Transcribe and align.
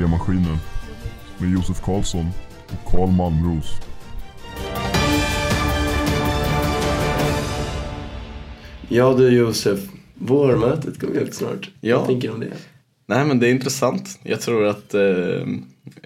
Mediamaskinen 0.00 0.56
med 1.38 1.50
Josef 1.52 1.80
Karlsson 1.80 2.26
och 2.66 2.92
Karl 2.92 3.10
Malmros. 3.10 3.80
Ja 8.88 9.14
du 9.18 9.28
Josef, 9.28 9.80
vårmötet 10.14 11.00
kommer 11.00 11.14
helt 11.14 11.34
snart. 11.34 11.70
Ja. 11.80 11.98
Vad 11.98 12.06
tänker 12.06 12.28
du 12.28 12.34
om 12.34 12.40
det? 12.40 12.46
Nej 13.06 13.24
men 13.24 13.38
det 13.38 13.48
är 13.48 13.50
intressant. 13.50 14.18
Jag 14.22 14.40
tror 14.40 14.66
att 14.66 14.94
eh, 14.94 15.00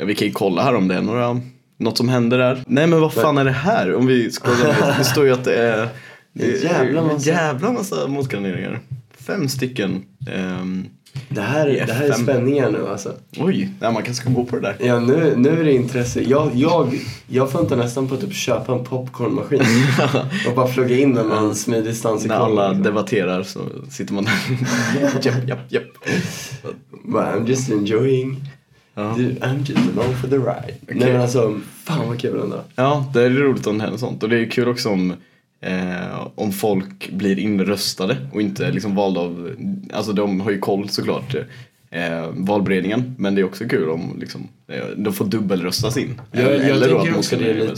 vi 0.06 0.14
kan 0.14 0.28
ju 0.28 0.32
kolla 0.32 0.62
här 0.62 0.74
om 0.74 0.88
det 0.88 0.94
är 0.94 1.02
några, 1.02 1.40
något 1.78 1.96
som 1.96 2.08
händer 2.08 2.38
där. 2.38 2.62
Nej 2.66 2.86
men 2.86 3.00
vad 3.00 3.12
fan 3.12 3.38
är 3.38 3.44
det 3.44 3.50
här? 3.50 3.94
Om 3.94 4.06
vi 4.06 4.30
scrollar. 4.30 4.98
Det 4.98 5.04
står 5.04 5.24
ju 5.24 5.32
att 5.32 5.44
det 5.44 5.54
är 5.54 5.88
Det 6.32 6.44
är 6.44 6.54
en 6.54 6.62
jävla 6.62 7.02
massa. 7.02 7.28
jävla 7.30 7.72
massa 7.72 8.06
motkandidater. 8.06 8.80
Fem 9.18 9.48
stycken. 9.48 10.02
Ehm, 10.32 10.86
Det 11.28 11.40
här, 11.40 11.66
det 11.86 11.92
här 11.92 12.08
är 12.08 12.12
spänningar 12.12 12.70
nu 12.70 12.88
alltså. 12.88 13.12
oj, 13.38 13.70
nej, 13.80 13.92
man 13.92 14.02
kanske 14.02 14.22
ska 14.22 14.30
gå 14.30 14.44
på 14.44 14.56
det 14.56 14.62
där. 14.62 14.76
Ja 14.86 14.98
nu, 15.00 15.34
nu 15.36 15.60
är 15.60 15.64
det 15.64 15.72
intresse. 15.72 16.22
Jag, 16.22 16.50
jag, 16.54 17.00
jag 17.26 17.52
funtar 17.52 17.76
nästan 17.76 18.08
på 18.08 18.14
att 18.14 18.20
typ 18.20 18.34
köpa 18.34 18.72
en 18.72 18.84
popcornmaskin 18.84 19.62
och 20.48 20.54
bara 20.54 20.66
plugga 20.66 20.98
in 20.98 21.14
den 21.14 21.28
med 21.28 21.38
en 21.38 21.54
smidig 21.54 21.84
distans 21.84 22.24
i 22.24 22.28
När 22.28 22.34
alla 22.34 22.68
liksom. 22.68 22.82
debatterar 22.82 23.42
så 23.42 23.60
sitter 23.90 24.14
man 24.14 24.24
där. 24.24 24.32
japp, 25.22 25.48
japp, 25.48 25.58
japp. 25.72 25.84
Bara, 27.04 27.36
I'm 27.36 27.48
just 27.48 27.70
enjoying. 27.70 28.40
Ja. 28.94 29.14
Du, 29.16 29.30
I'm 29.30 29.58
just 29.58 29.98
along 29.98 30.14
for 30.14 30.28
the 30.28 30.36
ride. 30.36 30.74
Nej 30.88 31.12
men 31.12 31.20
alltså, 31.20 31.60
fan 31.84 32.08
vad 32.08 32.20
kul 32.20 32.40
ändå. 32.40 32.60
Ja, 32.74 33.10
det 33.14 33.22
är 33.22 33.30
roligt 33.30 33.66
om 33.66 33.78
det 33.78 33.84
händer 33.84 33.98
sånt. 33.98 34.22
Och 34.22 34.28
det 34.28 34.38
är 34.38 34.50
kul 34.50 34.68
också 34.68 34.88
om, 34.88 35.14
eh, 35.66 36.26
om 36.34 36.52
folk 36.52 37.10
blir 37.10 37.38
inröstade 37.38 38.16
och 38.32 38.42
inte 38.42 38.70
liksom 38.70 38.94
valda 38.94 39.20
av, 39.20 39.50
alltså 39.92 40.12
de 40.12 40.40
har 40.40 40.50
ju 40.50 40.58
koll 40.58 40.88
såklart, 40.88 41.34
eh, 41.90 42.28
valberedningen. 42.32 43.14
Men 43.18 43.34
det 43.34 43.40
är 43.40 43.44
också 43.44 43.64
kul 43.68 43.88
om 43.88 44.16
liksom, 44.20 44.48
eh, 44.68 44.84
de 44.96 45.12
får 45.12 45.24
dubbelröstas 45.24 45.96
in. 45.96 46.20
Jag, 46.32 46.42
jag 46.44 46.60
Eller 46.64 46.88
då 46.88 46.98
att 46.98 47.16
också 47.16 47.36
det 47.36 47.50
är 47.50 47.54
lite, 47.54 47.74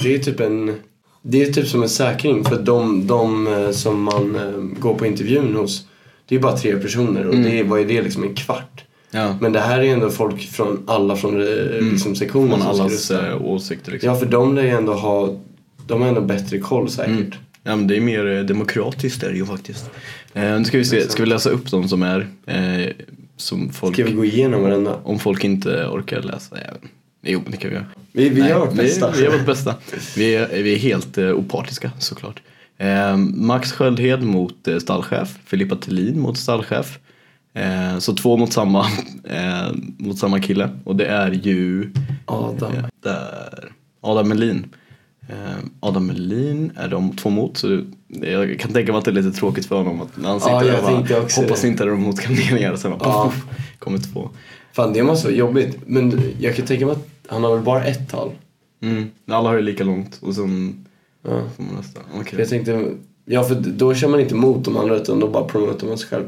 det 0.00 0.14
är 0.14 0.18
typ 0.18 0.40
en, 0.40 0.74
det 1.22 1.42
är 1.42 1.52
typ 1.52 1.66
som 1.66 1.82
en 1.82 1.88
säkring 1.88 2.44
för 2.44 2.62
de, 2.62 3.06
de 3.06 3.46
eh, 3.46 3.70
som 3.70 4.02
man 4.02 4.36
eh, 4.36 4.80
går 4.80 4.94
på 4.94 5.06
intervjun 5.06 5.54
hos, 5.54 5.86
det 6.28 6.34
är 6.34 6.40
bara 6.40 6.56
tre 6.56 6.76
personer 6.76 7.26
och 7.26 7.34
Mm. 7.34 7.44
det 7.44 7.58
är, 7.58 7.64
vad 7.64 7.80
är 7.80 7.84
det 7.84 8.02
liksom, 8.02 8.22
en 8.22 8.34
kvart? 8.34 8.84
Ja, 9.10 9.36
Men 9.40 9.52
det 9.52 9.60
här 9.60 9.78
är 9.80 9.92
ändå 9.92 10.10
folk 10.10 10.40
från 10.40 10.84
alla 10.86 11.16
från 11.16 11.40
eh, 11.40 11.80
liksom, 11.80 12.14
sektionen 12.14 12.50
från 12.50 12.62
allas 12.62 13.12
åsikter 13.40 13.92
liksom. 13.92 14.10
Ja, 14.10 14.16
för 14.16 14.26
de 14.26 14.54
lär 14.54 14.62
ju 14.62 14.68
ändå 14.68 14.92
ha, 14.92 15.36
de 15.86 16.00
har 16.00 16.08
ändå 16.08 16.20
bättre 16.20 16.58
koll 16.58 16.90
säkert. 16.90 17.10
Mm. 17.14 17.32
Ja 17.62 17.76
men 17.76 17.86
det 17.86 17.96
är 17.96 18.00
mer 18.00 18.26
eh, 18.26 18.42
demokratiskt 18.44 19.22
är 19.22 19.30
det 19.30 19.36
ju 19.36 19.46
faktiskt. 19.46 19.90
Eh, 20.34 20.58
nu 20.58 20.64
ska 20.64 20.78
vi 20.78 20.84
se, 20.84 21.08
ska 21.10 21.22
vi 21.22 21.28
läsa 21.28 21.50
upp 21.50 21.70
de 21.70 21.88
som 21.88 22.02
är, 22.02 22.26
eh, 22.46 22.90
som 23.36 23.70
folk, 23.72 23.94
Ska 23.94 24.04
vi 24.04 24.12
gå 24.12 24.24
igenom 24.24 24.62
varenda? 24.62 24.96
om 25.04 25.18
folk 25.18 25.44
inte 25.44 25.86
orkar 25.86 26.22
läsa. 26.22 26.56
Ja, 26.66 26.88
jo 27.22 27.42
det 27.46 27.56
kan 27.56 27.70
vi 27.70 27.76
göra. 27.76 27.86
Vi, 28.12 28.28
vi 28.28 28.40
Nej, 28.40 28.50
gör 28.50 28.58
vårt 28.66 28.74
bästa. 28.74 29.10
Vi, 29.10 29.18
vi 29.18 29.24
gör 29.24 29.32
vårt 29.38 29.46
bästa. 29.46 29.74
Vi 30.16 30.34
är, 30.34 30.62
vi 30.62 30.74
är 30.74 30.78
helt 30.78 31.18
eh, 31.18 31.30
opartiska 31.30 31.90
såklart. 31.98 32.42
Eh, 32.78 33.16
Max 33.16 33.72
Sköldhed 33.72 34.22
mot 34.22 34.68
eh, 34.68 34.78
stallchef. 34.78 35.38
Filippa 35.44 35.76
Thelin 35.76 36.20
mot 36.20 36.38
stallchef. 36.38 36.98
Eh, 37.54 37.98
så 37.98 38.14
två 38.14 38.36
mot 38.36 38.52
samma, 38.52 38.80
eh, 39.24 39.72
mot 39.98 40.18
samma 40.18 40.40
kille. 40.40 40.70
Och 40.84 40.96
det 40.96 41.06
är 41.06 41.30
ju 41.30 41.92
Adam. 42.24 42.72
där, 43.02 43.72
Adam 44.00 44.28
Melin. 44.28 44.66
Eh, 45.28 45.56
Adam 45.80 46.06
Melin 46.06 46.72
är 46.76 46.88
de 46.88 47.16
två 47.16 47.30
mot. 47.30 47.56
Så 47.56 47.80
jag 48.08 48.58
kan 48.60 48.72
tänka 48.72 48.92
mig 48.92 48.98
att 48.98 49.04
det 49.04 49.10
är 49.10 49.12
lite 49.22 49.32
tråkigt 49.32 49.66
för 49.66 49.76
honom 49.76 50.00
att 50.00 50.16
när 50.16 50.28
han 50.28 50.40
sitter 50.40 50.64
Ja, 50.64 50.76
och 50.78 51.04
bara, 51.06 51.20
hoppas 51.20 51.60
det. 51.62 51.68
inte 51.68 51.84
är 51.84 51.88
motkandidater 51.88 52.72
och 52.72 52.78
sen 52.78 52.90
bara, 52.90 53.00
Ja. 53.04 53.24
puff, 53.34 53.44
kommer 53.78 53.98
två. 53.98 54.30
Fan 54.72 54.92
det 54.92 55.02
måste 55.02 55.26
vara 55.26 55.36
jobbigt. 55.36 55.76
Men 55.86 56.20
jag 56.38 56.56
kan 56.56 56.66
tänka 56.66 56.86
mig 56.86 56.92
att 56.92 57.08
han 57.28 57.44
har 57.44 57.54
väl 57.54 57.64
bara 57.64 57.84
ett 57.84 58.10
tal. 58.10 58.30
Mm. 58.82 59.10
Alla 59.30 59.48
har 59.48 59.56
ju 59.56 59.62
lika 59.62 59.84
långt 59.84 60.18
och 60.22 60.34
sen 60.34 60.84
Ja. 61.22 61.42
får 61.56 61.62
man 61.62 61.74
nästa. 61.74 62.00
Okej. 62.14 62.30
För 62.32 62.38
jag 62.38 62.48
tänkte, 62.48 62.90
ja 63.24 63.42
för 63.44 63.54
då 63.54 63.94
kör 63.94 64.08
man 64.08 64.20
inte 64.20 64.34
mot 64.34 64.64
de 64.64 64.76
andra 64.76 64.96
utan 64.96 65.20
då 65.20 65.28
bara 65.28 65.44
promotar 65.44 65.86
man 65.86 65.98
sig 65.98 66.08
själv. 66.08 66.24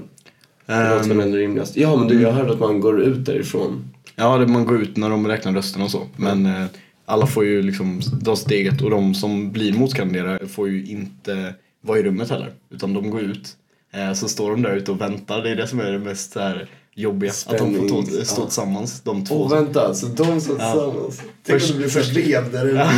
Det 0.67 0.91
låter 0.91 1.09
väl 1.09 1.11
Ehm, 1.11 1.21
ändå 1.21 1.37
rimligast. 1.37 1.77
Ja 1.77 1.97
men 1.97 2.09
du, 2.09 2.23
jag 2.23 2.33
hörde 2.33 2.53
att 2.53 2.61
man 2.61 2.81
går 2.81 3.01
ut 3.03 3.25
därifrån. 3.27 3.85
Ja, 4.17 4.39
det, 4.39 4.47
man 4.47 4.65
går 4.65 4.83
ut 4.83 4.97
när 4.97 5.11
de 5.11 5.27
räknar 5.29 5.53
rösterna 5.53 5.85
och 5.85 5.91
så. 5.91 6.03
Men 6.17 6.47
eh, 6.47 6.65
alla 7.07 7.27
får 7.27 7.45
ju 7.45 7.63
liksom 7.63 8.01
dra 8.21 8.37
steget 8.37 8.83
och 8.83 8.91
de 8.91 9.15
som 9.15 9.53
blir 9.53 9.73
motkandidater 9.73 10.47
får 10.47 10.69
ju 10.69 10.87
inte 10.87 11.55
vara 11.81 11.99
i 11.99 12.03
rummet 12.03 12.31
heller. 12.31 12.53
Utan 12.71 12.95
de 12.95 13.11
går 13.11 13.21
ut. 13.21 13.57
Eh, 13.95 14.13
så 14.13 14.29
står 14.29 14.51
de 14.51 14.63
där 14.63 14.77
ute 14.77 14.91
och 14.91 15.01
väntar. 15.01 15.43
Det 15.43 15.51
är 15.51 15.57
det 15.57 15.67
som 15.69 15.81
är 15.81 15.93
det 15.93 15.99
mest 15.99 16.33
så 16.33 16.41
här, 16.41 16.69
jobbiga. 16.95 17.31
Att 17.31 17.51
de 17.51 17.59
får 17.59 17.67
Spänning, 17.89 17.89
tå- 17.89 18.25
stå 18.25 18.43
ja. 18.43 18.47
tillsammans, 18.47 19.01
de 19.01 19.25
två. 19.25 19.35
Åh 19.35 19.51
vänta, 19.51 19.95
så 19.95 20.07
de 20.07 20.27
Ja. 20.29 20.33
tillsammans. 20.41 21.17
Först- 21.17 21.23
Tänk 21.47 21.63
om 21.63 21.69
det 21.69 21.77
blir 21.77 21.89
först 21.89 22.17
vev 22.17 22.53
där 22.53 22.67
ute. 22.67 22.89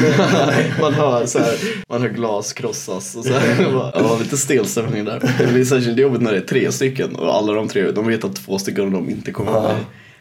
man 0.81 0.95
hör 0.95 1.27
så 1.27 1.39
här, 1.39 1.57
man 1.89 2.03
hör 2.03 2.09
glas 2.09 2.53
krossas 2.53 3.17
och 3.17 3.25
så 3.25 3.33
här. 3.33 3.73
Bara, 3.73 3.93
Ja, 3.95 4.19
lite 4.23 4.37
stel 4.37 4.67
stämning 4.67 5.05
där. 5.05 5.35
Det 5.39 5.47
blir 5.53 5.65
särskilt 5.65 5.99
jobbigt 5.99 6.23
när 6.23 6.33
det 6.33 6.39
är 6.39 6.43
tre 6.47 6.73
stycken 6.73 7.15
och 7.17 7.35
alla 7.35 7.53
de 7.53 7.69
tre, 7.69 7.91
de 7.93 8.07
vet 8.07 8.25
att 8.25 8.37
två 8.37 8.59
stycken 8.59 8.85
av 8.85 8.91
dem 8.91 9.11
inte 9.11 9.33
kommer 9.33 9.53
Ja. 9.53 9.63
med. 9.63 9.77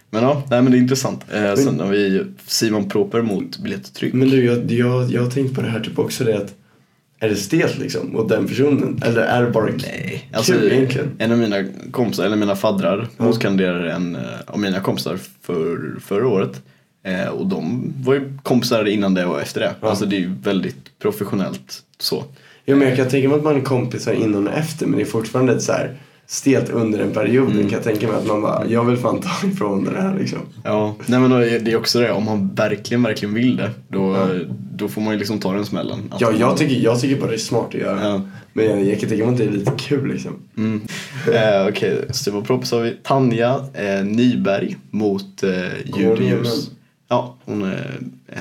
Men 0.09 0.23
ja, 0.23 0.44
nej, 0.50 0.62
men 0.62 0.72
det 0.72 0.78
är 0.78 0.79
intressant. 0.79 1.25
Eh, 1.34 1.53
sen 1.56 1.79
har 1.79 1.88
vi 1.88 2.23
Simon 2.45 2.90
Proper 2.90 3.22
mot 3.22 3.57
biljetttryck. 3.57 4.13
Men 4.13 4.29
du, 4.29 4.45
jag, 4.45 4.72
jag, 4.72 5.12
jag 5.12 5.22
har 5.23 5.29
tänkt 5.31 5.56
på 5.56 5.62
det 5.62 5.69
här 5.69 5.79
typ 5.79 6.00
också 6.00 6.23
det 6.23 6.38
att 6.38 6.56
är 7.19 7.29
det 7.29 7.35
stelt 7.35 7.78
liksom 7.78 8.12
mot 8.13 8.29
den 8.29 8.47
personen? 8.47 9.01
Eller 9.06 9.22
är 9.22 9.44
det 9.44 9.51
bara 9.51 9.66
Nej, 9.66 10.29
alltså, 10.34 10.53
kul 10.53 10.72
egentligen? 10.72 11.12
en 11.18 11.31
av 11.31 11.38
mina 11.38 11.63
kompisar, 11.91 12.25
eller 12.25 12.35
mina 12.38 12.56
faddrar, 12.56 13.07
Ja. 13.18 13.23
motkandiderade 13.25 13.91
en 13.91 14.16
eh, 14.16 14.22
av 14.47 14.59
mina 14.59 14.79
kompisar 14.79 15.19
för, 15.41 15.95
förra 16.01 16.28
året. 16.28 16.62
Eh, 17.03 17.28
och 17.28 17.47
de 17.47 17.94
var 18.03 18.13
ju 18.13 18.38
kompisar 18.44 18.85
innan 18.85 19.13
det 19.13 19.25
och 19.25 19.41
efter 19.41 19.59
det. 19.62 19.75
Ja. 19.81 19.89
Alltså 19.89 20.06
det 20.06 20.16
är 20.16 20.19
ju 20.19 20.34
väldigt 20.44 21.00
professionellt 21.00 21.84
så. 22.00 22.24
Ja, 22.66 22.75
men 22.75 22.88
jag 22.88 22.97
kan 22.97 23.07
tänka 23.09 23.29
mig 23.29 23.38
att 23.38 23.44
man 23.44 23.56
är 23.56 23.62
kompisar 23.62 24.13
innan 24.13 24.47
och 24.47 24.53
efter 24.53 24.85
men 24.85 24.95
det 24.97 25.03
är 25.03 25.06
fortfarande 25.06 25.53
ett 25.56 25.62
så 25.62 25.72
här 25.72 25.97
stelt 26.27 26.69
under 26.69 26.99
den 26.99 27.11
perioden 27.11 27.51
Mm. 27.55 27.63
kan 27.69 27.73
jag 27.73 27.83
tänka 27.83 28.07
mig 28.07 28.15
att 28.15 28.27
man 28.27 28.41
bara, 28.41 28.65
jag 28.67 28.83
vill 28.85 28.97
fan 28.97 29.21
ta 29.21 29.47
ifrån 29.47 29.83
det 29.85 30.01
här 30.01 30.19
liksom. 30.19 30.39
Ja, 30.63 30.95
nej 31.05 31.19
men 31.19 31.29
det 31.31 31.71
är 31.71 31.75
också 31.77 31.99
det, 31.99 32.11
om 32.11 32.25
man 32.25 32.49
verkligen, 32.55 33.03
verkligen 33.03 33.33
vill 33.33 33.55
det, 33.57 33.71
då, 33.88 34.13
Ja. 34.15 34.27
då 34.75 34.88
får 34.88 35.01
man 35.01 35.13
ju 35.13 35.19
liksom 35.19 35.39
ta 35.39 35.53
den 35.53 35.65
smällen. 35.65 35.99
Att 36.11 36.21
Ja, 36.21 36.31
jag 36.39 36.57
tycker, 36.57 36.75
jag 36.75 37.01
tycker 37.01 37.19
bara 37.21 37.29
det 37.29 37.35
är 37.35 37.38
smart 37.38 37.67
att 37.67 37.73
göra. 37.73 38.03
Ja. 38.07 38.21
Men 38.53 38.88
jag, 38.89 38.99
kan 38.99 39.09
tänka 39.09 39.25
mig 39.25 39.31
att 39.33 39.38
det 39.38 39.43
är 39.45 39.51
lite 39.51 39.71
kul 39.77 40.07
liksom. 40.13 40.31
Mm. 40.57 40.81
Eh, 41.33 41.67
Okej, 41.67 42.05
Stefan 42.09 42.44
Propp 42.44 42.65
så 42.65 42.75
har 42.77 42.83
vi 42.83 42.97
Tanja 43.03 43.59
eh, 43.73 44.03
Nyberg 44.05 44.77
mot 44.91 45.44
eh. 45.44 45.99
MM? 46.01 46.45
Ja, 47.07 47.35
hon 47.45 47.63
är 47.63 47.99
eh, 48.27 48.39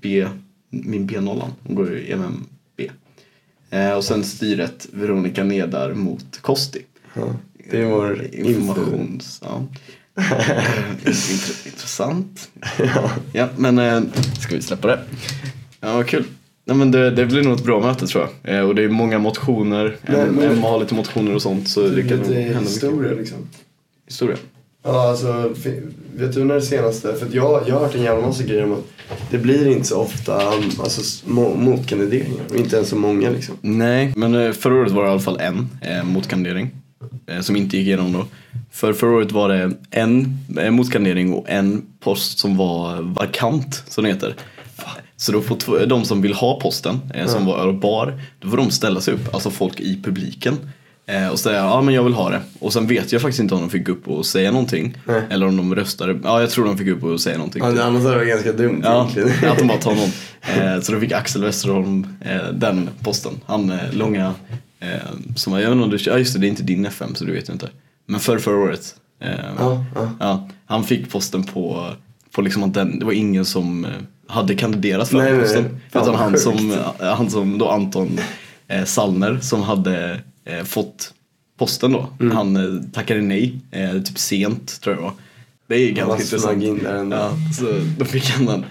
B, 0.00 0.26
min 0.70 1.08
B0. 1.08 1.42
Hon 1.66 1.74
går 1.76 1.96
i 1.96 2.12
MMB. 2.12 2.90
Eh, 3.70 3.92
och 3.92 4.04
sen 4.04 4.24
styret 4.24 4.86
Veronica 4.92 5.44
Nedar 5.44 5.94
mot 5.94 6.38
Kosti. 6.40 6.78
Ja, 7.14 7.34
det 7.70 7.80
är 7.80 7.84
vår 7.86 8.24
Informations... 8.34 9.40
Ja. 9.44 9.66
Intre- 11.04 11.66
intressant. 11.66 12.48
Ja. 12.78 13.10
Ja, 13.32 13.48
men 13.56 13.78
eh, 13.78 14.00
ska 14.40 14.54
vi 14.56 14.62
släppa 14.62 14.88
det? 14.88 14.98
Ja, 15.80 15.94
vad 15.94 16.06
kul. 16.06 16.24
Nej, 16.64 16.76
men 16.76 16.90
det, 16.90 17.10
det 17.10 17.26
blir 17.26 17.42
nog 17.42 17.54
ett 17.54 17.64
bra 17.64 17.80
möte 17.80 18.06
tror 18.06 18.28
jag. 18.42 18.54
Eh, 18.56 18.60
och 18.68 18.74
det 18.74 18.82
är 18.84 18.88
många 18.88 19.18
motioner. 19.18 19.96
Men- 20.06 20.28
men- 20.28 20.50
Emma 20.52 20.68
har 20.68 20.80
lite 20.80 20.94
motioner 20.94 21.34
och 21.34 21.42
sånt. 21.42 21.68
Så 21.68 21.88
det 21.88 22.02
kan 22.02 22.18
nog 22.18 22.28
Lite 22.28 22.40
hända 22.40 22.60
mycket. 22.60 22.74
historia 22.74 23.12
liksom. 23.12 23.38
Historia. 24.06 24.36
Ja, 24.84 25.08
alltså, 25.10 25.52
vet 26.16 26.34
du 26.34 26.44
när 26.44 26.54
det 26.54 26.62
senaste? 26.62 27.14
För 27.14 27.26
att 27.26 27.34
jag, 27.34 27.62
jag 27.66 27.74
har 27.74 27.80
hört 27.80 27.94
en 27.94 28.02
jävla 28.02 28.26
massa 28.26 28.42
grejer 28.42 28.64
om 28.64 28.72
att 28.72 28.84
det 29.30 29.38
blir 29.38 29.66
inte 29.66 29.84
så 29.88 29.96
ofta 30.00 30.36
alltså, 30.78 31.30
motkandideringar. 31.56 32.56
Inte 32.56 32.76
ens 32.76 32.88
så 32.88 32.96
många 32.96 33.30
liksom. 33.30 33.54
Nej, 33.60 34.12
men 34.16 34.34
eh, 34.34 34.52
förra 34.52 34.74
året 34.74 34.92
var 34.92 35.02
det 35.02 35.08
i 35.08 35.10
alla 35.12 35.20
fall 35.20 35.40
en 35.40 35.68
eh, 35.80 36.04
motkandidering. 36.04 36.70
Eh, 37.26 37.40
som 37.40 37.56
inte 37.56 37.76
gick 37.76 37.86
igenom 37.86 38.12
då. 38.12 38.26
För 38.70 38.92
förra 38.92 39.10
året 39.16 39.32
var 39.32 39.48
det 39.48 39.72
en 39.90 40.38
eh, 40.58 40.70
motkandidering 40.70 41.32
och 41.32 41.44
en 41.48 41.82
post 42.00 42.38
som 42.38 42.56
var 42.56 43.02
vakant, 43.02 43.82
som 43.88 44.04
det 44.04 44.10
heter. 44.10 44.34
Så 45.16 45.32
då 45.32 45.40
får 45.42 45.86
de 45.86 46.04
som 46.04 46.22
vill 46.22 46.34
ha 46.34 46.60
posten, 46.60 47.00
eh, 47.14 47.26
som 47.26 47.46
var 47.46 47.72
bar, 47.72 48.20
då 48.40 48.48
får 48.48 48.56
de 48.56 48.70
ställa 48.70 49.00
sig 49.00 49.14
upp, 49.14 49.34
alltså 49.34 49.50
folk 49.50 49.80
i 49.80 50.00
publiken. 50.02 50.58
Och 51.32 51.38
säga 51.38 51.56
ja 51.58 51.82
men 51.82 51.94
jag 51.94 52.02
vill 52.02 52.12
ha 52.14 52.30
det. 52.30 52.40
Och 52.60 52.72
sen 52.72 52.86
vet 52.86 53.12
jag 53.12 53.22
faktiskt 53.22 53.40
inte 53.40 53.54
om 53.54 53.60
de 53.60 53.70
fick 53.70 53.88
upp 53.88 54.08
och 54.08 54.26
säga 54.26 54.50
någonting. 54.50 54.98
Nej. 55.06 55.22
Eller 55.30 55.46
om 55.46 55.56
de 55.56 55.74
röstade. 55.74 56.18
Ja 56.24 56.40
jag 56.40 56.50
tror 56.50 56.64
de 56.64 56.78
fick 56.78 56.88
upp 56.88 57.04
och 57.04 57.20
säga 57.20 57.36
någonting. 57.38 57.62
Ja, 57.62 57.68
annars 57.82 58.02
hade 58.02 58.10
det 58.10 58.16
varit 58.16 58.28
ganska 58.28 58.52
dumt 58.52 58.80
Ja, 58.84 59.10
egentligen. 59.16 59.50
att 59.52 59.58
de 59.58 59.66
bara 59.68 59.78
tar 59.78 59.94
någon. 59.94 60.82
Så 60.82 60.92
då 60.92 61.00
fick 61.00 61.12
Axel 61.12 61.42
Westerholm 61.44 62.06
den 62.52 62.90
posten. 63.02 63.32
Han 63.46 63.72
långa, 63.92 64.34
eh, 64.92 65.34
som 65.36 65.52
jag 65.52 65.60
vet 65.60 65.70
inte 65.72 65.84
om 65.84 65.90
du, 65.90 65.98
ja 66.00 66.18
just 66.18 66.34
det, 66.34 66.40
det 66.40 66.46
är 66.46 66.48
inte 66.48 66.62
din 66.62 66.86
FM 66.86 67.14
så 67.14 67.24
du 67.24 67.32
vet 67.32 67.48
ju 67.48 67.52
inte. 67.52 67.70
Men 68.06 68.20
för 68.20 68.38
förra 68.38 68.56
året. 68.56 68.94
Eh, 69.20 69.30
Ja, 69.58 69.84
ja. 70.20 70.48
han 70.66 70.84
fick 70.84 71.10
posten 71.10 71.44
på, 71.44 71.90
på 72.30 72.42
liksom 72.42 72.62
att 72.62 72.74
den, 72.74 72.98
det 72.98 73.04
var 73.04 73.12
ingen 73.12 73.44
som 73.44 73.84
eh, 73.84 73.90
hade 74.28 74.54
kandiderat 74.54 75.08
för 75.08 75.18
Nej, 75.18 75.32
den 75.32 75.40
posten. 75.40 75.62
nej. 75.92 76.02
Utan 76.02 76.14
han 76.14 76.38
som, 76.38 76.70
eh, 77.00 77.14
han 77.14 77.30
som 77.30 77.58
då 77.58 77.68
Anton 77.68 78.18
eh, 78.68 78.84
Sallner 78.84 79.38
som 79.42 79.62
hade 79.62 80.20
eh, 80.44 80.64
fått 80.64 81.12
posten 81.58 81.92
då. 81.92 82.08
Mm. 82.20 82.36
Han 82.36 82.56
eh, 82.56 82.82
tackade 82.92 83.20
nej, 83.20 83.60
eh, 83.70 84.02
typ 84.02 84.18
sent 84.18 84.80
tror 84.80 84.94
jag 84.96 85.02
det 85.02 85.04
var. 85.04 85.12
Det 85.66 85.74
är 85.74 85.92
ganska 85.92 86.22
intressant. 86.22 86.62
in 86.62 86.78
där 86.78 86.94
ändå. 86.94 87.16
Ja, 87.16 87.30
så 87.58 87.66
då 87.98 88.04
fick 88.04 88.30
han 88.30 88.46
den. 88.46 88.64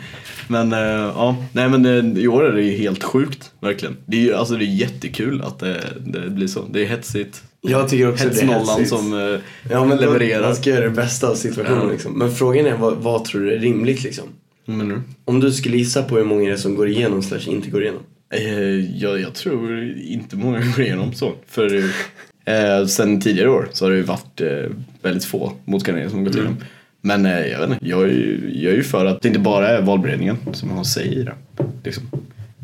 Men 0.47 0.73
eh, 0.73 0.79
ja, 0.79 1.35
nej 1.51 1.69
men 1.69 1.83
det, 1.83 2.21
i 2.21 2.27
år 2.27 2.43
är 2.45 2.51
det 2.53 2.63
ju 2.63 2.77
helt 2.77 3.03
sjukt, 3.03 3.51
verkligen. 3.59 3.97
Det 4.05 4.17
är 4.17 4.21
ju 4.21 4.33
alltså 4.33 4.55
det 4.55 4.65
är 4.65 4.67
jättekul 4.75 5.41
att 5.41 5.59
det, 5.59 5.83
det 6.05 6.29
blir 6.29 6.47
så. 6.47 6.61
Det 6.71 6.81
är 6.81 6.85
hetsigt. 6.85 7.43
Jag 7.61 7.89
tycker 7.89 8.09
också 8.11 8.29
det 8.29 8.41
är 8.41 8.47
hetsigt. 8.47 8.89
som 8.89 9.13
eh, 9.13 9.39
Ja 9.71 9.85
men 9.85 9.97
levererar. 9.97 10.41
Man 10.41 10.55
ska 10.55 10.69
göra 10.69 10.83
det 10.83 10.89
bästa 10.89 11.27
av 11.29 11.35
situationen 11.35 11.83
Ja. 11.83 11.91
liksom. 11.91 12.13
Men 12.19 12.31
frågan 12.31 12.65
är 12.65 12.77
vad, 12.77 12.93
vad 12.97 13.25
tror 13.25 13.41
du 13.41 13.53
är 13.53 13.59
rimligt 13.59 14.03
liksom? 14.03 14.25
Du? 14.65 15.01
Om 15.25 15.39
du 15.39 15.51
skulle 15.51 15.77
gissa 15.77 16.03
på 16.03 16.17
hur 16.17 16.23
många 16.23 16.45
det 16.45 16.51
är 16.51 16.57
som 16.57 16.75
går 16.75 16.87
igenom 16.89 17.23
slash 17.23 17.47
inte 17.47 17.69
går 17.69 17.81
igenom. 17.83 18.01
Eh, 18.33 18.97
jag, 18.97 19.19
jag 19.21 19.33
tror 19.33 19.93
inte 19.97 20.35
många 20.35 20.59
går 20.59 20.85
igenom 20.85 21.13
så. 21.13 21.31
För 21.47 21.75
eh, 22.45 22.85
sen 22.87 23.21
tidigare 23.21 23.49
år 23.49 23.67
så 23.73 23.85
har 23.85 23.91
det 23.91 23.97
ju 23.97 24.03
varit 24.03 24.41
eh, 24.41 24.71
väldigt 25.01 25.25
få 25.25 25.51
motkandidater 25.65 26.11
som 26.11 26.23
gått 26.23 26.35
igenom. 26.35 26.57
Men 27.05 27.25
eh, 27.25 27.31
jag 27.47 27.59
vet 27.59 27.69
inte, 27.69 27.87
jag 27.87 28.03
är, 28.03 28.07
ju, 28.07 28.51
jag 28.55 28.73
är 28.73 28.77
ju 28.77 28.83
för 28.83 29.05
att 29.05 29.21
det 29.21 29.27
inte 29.27 29.39
bara 29.39 29.67
är 29.69 29.81
valberedningen 29.81 30.37
som 30.53 30.69
har 30.69 30.83
sig 30.83 31.07
i 31.07 31.23
det. 31.23 31.33
Liksom. 31.83 32.03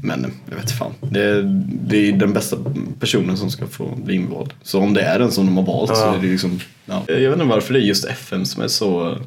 Men 0.04 0.26
eh, 0.26 0.32
jag 0.50 0.56
vet 0.56 0.72
fan. 0.72 0.92
Det, 1.02 1.42
det 1.88 1.98
är 2.10 2.12
den 2.14 2.34
bästa 2.34 2.58
personen 3.00 3.38
som 3.38 3.52
ska 3.52 3.68
få 3.68 3.96
bli 4.04 4.16
invald. 4.16 4.54
Så 4.64 4.80
om 4.80 4.94
det 4.94 5.02
är 5.02 5.20
den 5.20 5.32
som 5.32 5.46
de 5.46 5.58
har 5.58 5.66
valt 5.66 5.96
så 5.98 6.04
Ja. 6.04 6.16
är 6.16 6.22
det 6.22 6.28
liksom, 6.28 6.60
ja. 6.86 7.04
Jag 7.08 7.16
vet 7.30 7.34
inte 7.34 7.46
varför 7.46 7.74
det 7.74 7.80
är 7.80 7.84
just 7.84 8.06
FN 8.06 8.46
som 8.46 8.64
är 8.64 8.68
så 8.68 9.18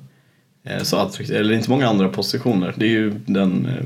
eh, 0.65 0.83
så 0.83 0.97
attraktivt, 0.97 1.37
eller 1.37 1.55
inte 1.55 1.71
många 1.71 1.89
andra 1.89 2.09
positioner. 2.09 2.75
Det 2.77 2.85
är 2.85 2.91
ju 2.91 3.13
den 3.27 3.67
eh, 3.67 3.85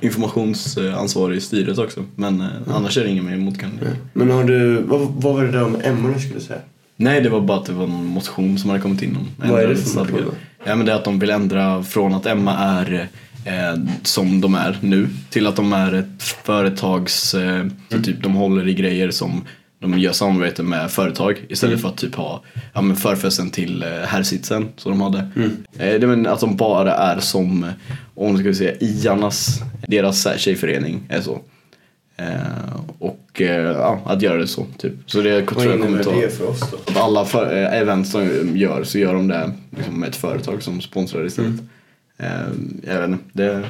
informationsansvarig 0.00 1.36
i 1.36 1.40
styret 1.40 1.78
också. 1.78 2.04
Men 2.14 2.40
eh, 2.40 2.46
annars 2.74 2.98
är 2.98 3.04
det 3.04 3.10
ingen 3.10 3.26
mer 3.26 3.36
motkandidat. 3.36 3.94
Men 4.12 4.30
har 4.30 4.44
du, 4.44 4.82
vad, 4.82 5.00
vad 5.00 5.34
var 5.34 5.44
det 5.44 5.50
där 5.52 5.64
om 5.64 6.12
du 6.14 6.20
skulle 6.20 6.40
säga? 6.40 6.60
Nej, 6.96 7.20
det 7.20 7.28
var 7.28 7.40
bara 7.40 7.58
att 7.58 7.66
det 7.66 7.72
var 7.72 7.84
en 7.84 8.04
motion 8.04 8.58
som 8.58 8.70
hade 8.70 8.82
kommit 8.82 9.02
in 9.02 9.16
om 9.16 9.50
Vad 9.50 9.62
är 9.62 9.68
det 9.68 9.76
för 9.76 9.98
motion 10.00 10.34
Ja, 10.64 10.76
men 10.76 10.86
det 10.86 10.92
är 10.92 10.96
att 10.96 11.04
de 11.04 11.18
vill 11.18 11.30
ändra 11.30 11.82
från 11.82 12.14
att 12.14 12.26
Emma 12.26 12.58
är 12.58 13.08
eh, 13.44 13.82
som 14.02 14.40
de 14.40 14.54
är 14.54 14.78
nu 14.80 15.08
till 15.30 15.46
att 15.46 15.56
de 15.56 15.72
är 15.72 15.92
ett 15.92 16.22
företags, 16.22 17.34
eh, 17.34 17.66
så 17.88 18.02
typ 18.02 18.22
de 18.22 18.34
håller 18.34 18.68
i 18.68 18.74
grejer 18.74 19.10
som 19.10 19.44
de 19.80 19.98
gör 19.98 20.12
samarbete 20.12 20.62
med 20.62 20.90
företag 20.90 21.44
istället 21.48 21.80
för 21.80 21.88
att 21.88 21.96
typ 21.96 22.14
ha 22.14 22.42
ja, 22.72 22.80
men 22.80 22.96
förfesten 22.96 23.50
till 23.50 23.82
eh, 23.82 23.88
herrsitsen 23.88 24.68
som 24.76 24.92
de 24.92 25.00
hade. 25.00 25.18
Eh, 25.78 26.00
det 26.00 26.06
men 26.06 26.26
att 26.26 26.40
de 26.40 26.56
bara 26.56 26.94
är 26.94 27.18
som, 27.20 27.64
eh, 27.64 27.70
om 28.14 28.38
ska 28.38 28.48
vi 28.48 28.54
säga, 28.54 28.74
Iarnas, 28.80 29.60
deras 29.86 30.38
tjejförening 30.38 31.06
är 31.08 31.20
så. 31.20 31.40
Eh, 32.16 32.80
och 32.98 33.19
eh, 33.34 33.48
ja, 33.50 34.00
att 34.04 34.22
göra 34.22 34.38
det 34.38 34.46
så 34.46 34.66
typ. 34.78 34.92
Så 35.06 35.20
det 35.22 35.46
tror 35.46 35.64
jag 35.64 35.80
kommer 35.80 36.02
ta 36.02 36.12
det 36.20 36.36
för 36.36 36.48
oss 36.48 36.60
då? 36.70 36.76
att 36.76 36.96
alla 36.96 37.24
för, 37.24 37.56
eh, 37.56 37.78
event 37.80 38.08
som 38.08 38.56
gör 38.56 38.84
så 38.84 38.98
gör 38.98 39.14
de 39.14 39.28
det 39.28 39.52
liksom, 39.76 40.00
med 40.00 40.08
ett 40.08 40.16
företag 40.16 40.62
som 40.62 40.80
sponsrar 40.80 41.26
istället. 41.26 41.60
Eh, 42.18 42.28
jag 42.86 43.00
vet 43.00 43.08
inte, 43.10 43.24
det, 43.32 43.62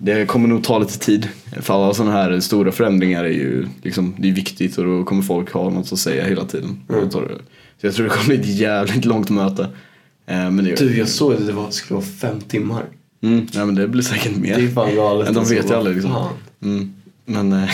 det 0.00 0.26
kommer 0.26 0.48
nog 0.48 0.64
ta 0.64 0.78
lite 0.78 0.98
tid. 0.98 1.28
För 1.60 1.74
alla 1.74 1.94
sådana 1.94 2.12
här 2.12 2.40
stora 2.40 2.72
förändringar 2.72 3.24
är 3.24 3.28
ju 3.28 3.66
liksom, 3.82 4.14
det 4.18 4.28
är 4.28 4.32
viktigt 4.32 4.78
och 4.78 4.84
då 4.84 5.04
kommer 5.04 5.22
folk 5.22 5.52
ha 5.52 5.70
något 5.70 5.92
att 5.92 5.98
säga 5.98 6.24
hela 6.24 6.44
tiden. 6.44 6.80
Och 6.88 6.94
det- 6.94 7.10
Så 7.80 7.86
jag 7.86 7.94
tror 7.94 8.04
det 8.06 8.10
kommer 8.10 8.26
bli 8.26 8.36
ett 8.40 8.46
jävligt 8.58 9.04
långt 9.04 9.30
möte. 9.30 9.62
Eh, 10.26 10.50
men 10.50 10.56
det, 10.64 10.74
Du, 10.78 10.98
jag 10.98 11.08
såg 11.08 11.32
att 11.32 11.46
det 11.46 11.52
var, 11.52 11.70
skulle 11.70 11.94
vara 11.96 12.06
fem 12.06 12.40
timmar. 12.40 12.82
mm, 13.22 13.46
ja, 13.52 13.64
men 13.66 13.74
det 13.74 13.88
blir 13.88 14.02
säkert 14.02 14.36
mer. 14.36 14.56
Det 14.56 14.64
är 14.64 14.68
fan 14.68 14.94
galet. 14.94 15.26
De 15.34 15.38
alltså. 15.38 15.54
vet 15.54 15.70
ju 15.70 15.74
aldrig 15.74 15.96
liksom. 15.96 16.28
Mm. 16.62 16.92
Men 17.24 17.52
eh, 17.52 17.70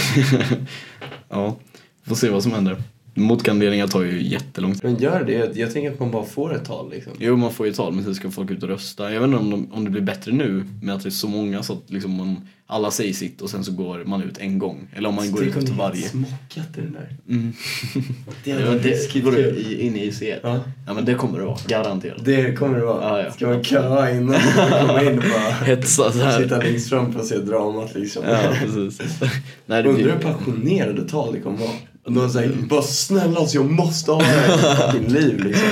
ja, 1.28 1.56
får 2.04 2.14
se 2.14 2.30
vad 2.30 2.42
som 2.42 2.52
händer. 2.52 2.82
Motkandideringar 3.18 3.86
tar 3.86 4.02
ju 4.02 4.22
jättelång 4.28 4.72
tid. 4.74 4.84
Men 4.84 4.96
gör 4.96 5.24
det. 5.24 5.32
Jag, 5.32 5.56
jag 5.58 5.72
tänker 5.72 5.90
att 5.92 6.00
man 6.00 6.10
bara 6.10 6.24
får 6.24 6.54
ett 6.54 6.64
tal 6.64 6.90
liksom. 6.90 7.12
Jo, 7.18 7.36
man 7.36 7.52
får 7.52 7.66
ju 7.66 7.72
tal 7.72 7.92
men 7.92 8.04
sen 8.04 8.14
ska 8.14 8.30
folk 8.30 8.50
ut 8.50 8.62
och 8.62 8.68
rösta. 8.68 9.12
Jag 9.12 9.20
vet 9.20 9.26
inte 9.26 9.38
om, 9.38 9.50
de, 9.50 9.72
om 9.72 9.84
det 9.84 9.90
blir 9.90 10.02
bättre 10.02 10.32
nu 10.32 10.64
med 10.82 10.94
att 10.94 11.02
det 11.02 11.08
är 11.08 11.10
så 11.10 11.28
många 11.28 11.62
så 11.62 11.72
att 11.72 11.82
liksom 11.86 12.16
man, 12.16 12.48
alla 12.66 12.90
säger 12.90 13.12
sitt 13.12 13.40
och 13.42 13.50
sen 13.50 13.64
så 13.64 13.72
går 13.72 14.04
man 14.04 14.22
ut 14.22 14.38
en 14.38 14.58
gång. 14.58 14.88
Eller 14.96 15.08
om 15.08 15.14
man 15.14 15.30
går 15.30 15.38
Tänk 15.38 15.50
ut 15.50 15.56
om 15.56 15.64
till 15.66 15.74
varje. 15.74 16.02
smockat 16.08 16.78
i 16.78 16.80
den 16.80 16.92
där. 16.92 17.16
Mm. 17.28 17.52
Det 18.44 18.50
Ja, 18.50 18.56
hade 18.56 18.66
varit 18.68 18.82
det 18.82 18.88
läskigt 18.88 19.24
går 19.24 19.32
kul. 19.32 19.56
i, 19.58 19.86
in 19.86 19.96
i 19.96 20.04
IC. 20.06 20.22
Ja. 20.42 20.60
Ja 20.86 20.94
men 20.94 21.04
det 21.04 21.14
kommer 21.14 21.38
det 21.38 21.44
vara, 21.44 21.58
garanterat. 21.68 22.24
Det 22.24 22.52
kommer 22.56 22.78
det 22.78 22.84
vara. 22.84 23.18
Ja, 23.18 23.24
ja. 23.24 23.30
Ska 23.32 23.46
man 23.46 23.64
köa 23.64 24.10
innan 24.10 24.26
man 24.26 24.86
kommer 24.86 25.10
in 25.12 25.18
och 25.18 25.24
bara 25.24 25.50
Hetsa 25.64 26.12
så 26.12 26.18
här. 26.18 26.42
sitta 26.42 26.58
längst 26.58 26.88
fram 26.88 27.12
för 27.12 27.20
att 27.20 27.26
se 27.26 27.36
dramat 27.38 27.94
liksom. 27.94 28.22
Ja, 28.28 28.38
precis. 28.60 29.20
Nej, 29.66 29.82
det 29.82 29.88
Undrar 29.88 30.12
hur 30.12 30.18
passionerade 30.20 31.08
tal 31.08 31.32
det 31.34 31.40
kommer 31.40 31.58
vara. 31.58 31.70
Och 32.06 32.12
de 32.12 32.30
säger 32.30 32.52
bara 32.68 32.82
snälla 32.82 33.40
alltså 33.40 33.56
jag 33.56 33.70
måste 33.70 34.10
ha 34.12 34.18
det 34.18 34.24
här 34.26 34.96
i 34.96 35.00
mitt 35.00 35.10
liv 35.12 35.44
liksom. 35.44 35.68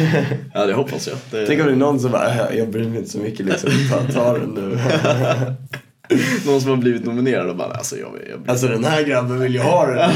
Ja, 0.54 0.66
det 0.66 0.74
hoppas 0.74 1.08
jag. 1.08 1.16
Det... 1.30 1.46
Tänk 1.46 1.60
om 1.60 1.66
det 1.66 1.72
är 1.72 1.76
någon 1.76 2.00
som 2.00 2.10
bara, 2.10 2.48
"Äh, 2.50 2.58
jag 2.58 2.70
bryr 2.70 2.88
mig 2.88 2.98
inte 2.98 3.10
så 3.10 3.18
mycket 3.18 3.46
liksom, 3.46 3.70
ta, 3.90 4.12
ta 4.12 4.38
den 4.38 4.50
nu. 4.50 4.78
Någon 6.46 6.60
som 6.60 6.70
har 6.70 6.76
blivit 6.76 7.04
nominerad 7.04 7.50
och 7.50 7.56
bara, 7.56 7.72
alltså 7.72 7.96
jag, 7.96 8.08
jag, 8.08 8.30
jag 8.30 8.50
Alltså 8.50 8.68
den 8.68 8.84
här 8.84 9.02
grabben 9.02 9.40
vill 9.40 9.54
ju 9.54 9.60
ha 9.60 9.86
den. 9.86 10.10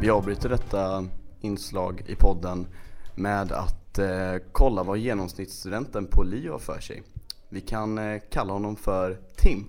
Vi 0.00 0.10
avbryter 0.10 0.48
detta 0.48 1.04
inslag 1.40 2.02
i 2.06 2.14
podden 2.14 2.66
med 3.14 3.52
att 3.52 3.98
eh, 3.98 4.06
kolla 4.52 4.82
vad 4.82 4.98
genomsnittsstudenten 4.98 6.06
på 6.06 6.22
LIO 6.22 6.52
har 6.52 6.58
för 6.58 6.80
sig. 6.80 7.02
Vi 7.50 7.60
kan 7.60 7.98
eh, 7.98 8.20
kalla 8.30 8.52
honom 8.52 8.76
för 8.76 9.18
Tim. 9.36 9.64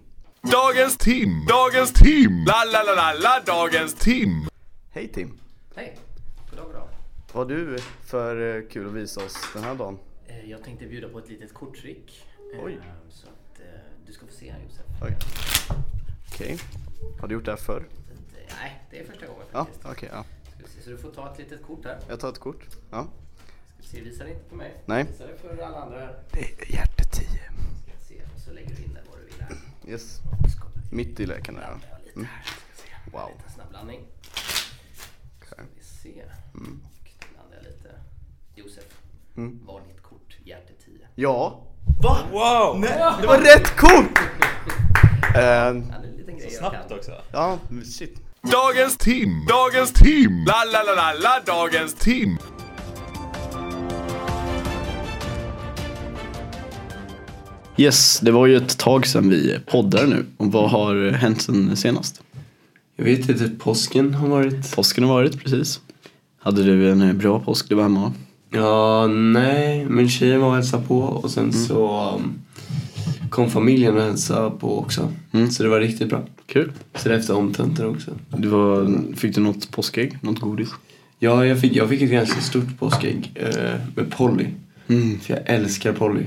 Dagens 0.52 0.98
Tim, 0.98 1.46
dagens 1.48 1.92
Tim, 1.94 2.46
la 2.46 2.64
la 2.72 2.84
la 2.84 2.94
la 2.96 3.14
la, 3.14 3.40
dagens 3.46 3.94
Tim. 3.96 4.48
Hej 4.92 5.08
Tim! 5.08 5.40
Hej! 5.76 5.98
Goddag, 6.50 6.66
goddag. 6.66 6.88
Vad 7.34 7.52
har 7.52 7.56
du 7.56 7.78
för 8.06 8.56
eh, 8.58 8.64
kul 8.70 8.88
att 8.88 8.94
visa 8.94 9.26
oss 9.26 9.36
den 9.54 9.64
här 9.64 9.76
dagen? 9.76 9.98
Eh, 10.28 10.50
Jag 10.50 10.64
tänkte 10.64 10.86
bjuda 10.86 11.10
på 11.10 11.20
ett 11.20 11.30
litet 11.30 11.54
korttrick. 11.54 12.26
eh, 12.54 12.64
Oj. 12.64 12.80
Så 13.10 13.28
att 13.28 13.60
eh, 13.60 13.66
du 14.08 14.14
ska 14.14 14.26
få 14.26 14.34
se 14.34 14.52
här 14.52 14.60
Josef. 14.60 14.86
Okej. 15.02 15.18
Okej. 16.34 16.58
Har 17.22 17.28
du 17.28 17.34
gjort 17.36 17.46
det 17.46 17.52
här 17.52 17.58
förr? 17.58 17.88
Eh, 18.48 18.54
Nej, 18.62 18.82
det 18.92 19.00
är 19.00 19.06
första 19.06 19.26
gången 19.26 19.44
Ja, 19.52 19.66
faktiskt. 19.66 19.86
okej. 19.86 20.10
ja. 20.14 20.24
Ska 20.24 20.64
vi 20.66 20.70
se, 20.72 20.82
Så 20.84 20.90
du 20.90 20.98
får 20.98 21.12
ta 21.12 21.32
ett 21.34 21.40
litet 21.40 21.64
kort 21.64 21.86
här. 21.86 22.00
Jag 22.10 22.20
tar 22.20 22.30
ett 22.30 22.40
kort. 22.40 22.64
Ja. 22.92 23.08
Ska 23.80 23.82
vi 23.82 23.88
se, 23.88 24.02
visa 24.02 24.24
det 24.24 24.30
inte 24.30 24.50
på 24.50 24.56
mig. 24.56 24.84
Nej. 24.86 25.04
Visa 25.04 25.28
det 25.28 25.38
för 25.38 25.58
alla 25.64 25.78
andra. 25.78 26.10
Det 26.32 26.40
är 26.40 26.72
hjärte 26.76 27.04
10. 27.12 27.26
Ska 27.28 27.92
vi 28.00 28.06
se, 28.08 28.22
och 28.36 28.42
så 28.46 28.52
lägger 28.54 28.76
du 28.76 28.84
in 28.84 28.94
där 28.94 29.04
vad 29.10 29.20
du 29.20 29.26
vill 29.26 29.42
här. 29.42 29.58
Yes. 29.88 30.20
Mitt 30.96 31.20
i 31.20 31.26
leken 31.26 31.56
där. 31.56 31.64
Mm. 32.16 32.28
här. 32.32 32.44
Ska 32.44 32.56
vi 32.72 32.78
se. 32.78 33.12
Wow. 33.18 33.32
En 33.48 33.54
snabb 33.54 33.70
blandning. 33.70 34.00
Ska 35.46 35.56
Okej. 35.56 35.66
vi 35.78 35.84
se. 35.84 36.22
Mm. 36.54 36.82
Och 36.86 37.10
blandar 37.34 37.56
jag 37.56 37.64
lite. 37.64 37.90
Josef, 38.56 38.84
Mm. 39.38 39.60
var 39.66 39.82
ditt 39.88 40.02
kort 40.04 40.38
hjärte 40.44 40.74
10? 40.86 41.08
Ja. 41.16 41.64
Va? 42.04 42.18
Wow! 42.32 42.80
Nej, 42.80 42.90
det 43.22 43.28
var 43.28 43.38
rätt 43.38 43.78
kort! 43.78 44.20
Eh, 45.36 45.42
Ja, 45.42 45.42
det 45.42 45.48
är 45.48 46.12
en 46.12 46.18
liten 46.18 46.38
grej 46.38 46.58
jag 46.62 46.72
kan. 46.72 46.98
också. 46.98 47.12
ja, 47.32 47.60
shit. 47.98 48.22
Dagens 48.42 48.98
Tim, 48.98 49.46
dagens 49.50 49.94
Tim, 49.94 50.46
la 50.48 50.64
la 50.74 50.84
la 50.84 50.94
la 50.96 51.14
la, 51.14 51.40
dagens 51.46 51.94
Tim. 51.96 52.38
Yes, 57.78 58.20
det 58.20 58.32
var 58.32 58.48
ju 58.48 58.56
ett 58.56 58.78
tag 58.78 59.08
sedan 59.08 59.30
vi 59.30 59.60
poddade 59.66 60.08
nu. 60.08 60.26
Och 60.38 60.52
vad 60.52 60.70
har 60.70 61.12
hänt 61.12 61.42
sen 61.42 61.76
senast? 61.76 62.22
Jag 62.96 63.06
vet 63.06 63.30
inte, 63.30 63.50
påsken 63.50 64.14
har 64.14 64.28
varit... 64.28 64.76
Påsken 64.76 65.04
har 65.04 65.14
varit 65.14 65.44
precis. 65.44 65.80
Hade 66.40 66.64
du 66.64 66.92
en 66.92 67.02
eh, 67.02 67.14
bra 67.14 67.40
påsk? 67.40 67.70
Du 67.70 67.76
var 67.76 67.84
hemma? 67.84 68.14
Ja, 68.50 69.08
nej, 69.08 69.86
men 69.86 70.10
tjejen 70.10 70.42
var 70.42 70.48
och 70.48 70.56
hälsade 70.56 70.84
på 70.88 71.00
och 71.00 71.32
sen 71.32 71.54
så 71.54 72.12
um, 72.16 72.34
kom 73.30 73.50
familjen 73.50 73.98
och 73.98 74.04
hälsade 74.04 74.52
på 74.60 74.80
också. 74.80 75.14
Mm. 75.32 75.52
Så 75.52 75.64
det 75.64 75.70
var 75.70 75.80
riktigt 75.80 76.10
bra. 76.10 76.24
Kul. 76.46 76.72
Så 76.96 77.10
det 77.10 77.16
efter 77.16 77.36
omtentor 77.36 77.90
också. 77.90 78.12
Du 78.38 78.48
var, 78.48 78.98
fick 79.16 79.36
du 79.36 79.42
något 79.42 79.72
påskägg? 79.72 80.18
Något 80.22 80.40
godis? 80.40 80.70
Ja, 81.20 81.46
jag 81.46 81.62
fick, 81.62 81.76
jag 81.76 81.90
fick 81.90 82.02
ett 82.02 82.12
ganska 82.12 82.42
stort 82.42 82.80
påskägg 82.80 83.32
eh, 83.36 83.80
med 83.96 84.12
Polly. 84.12 84.46
Mm. 84.88 85.20
För 85.20 85.34
jag 85.34 85.44
älskar 85.46 85.94
Polly. 85.94 86.24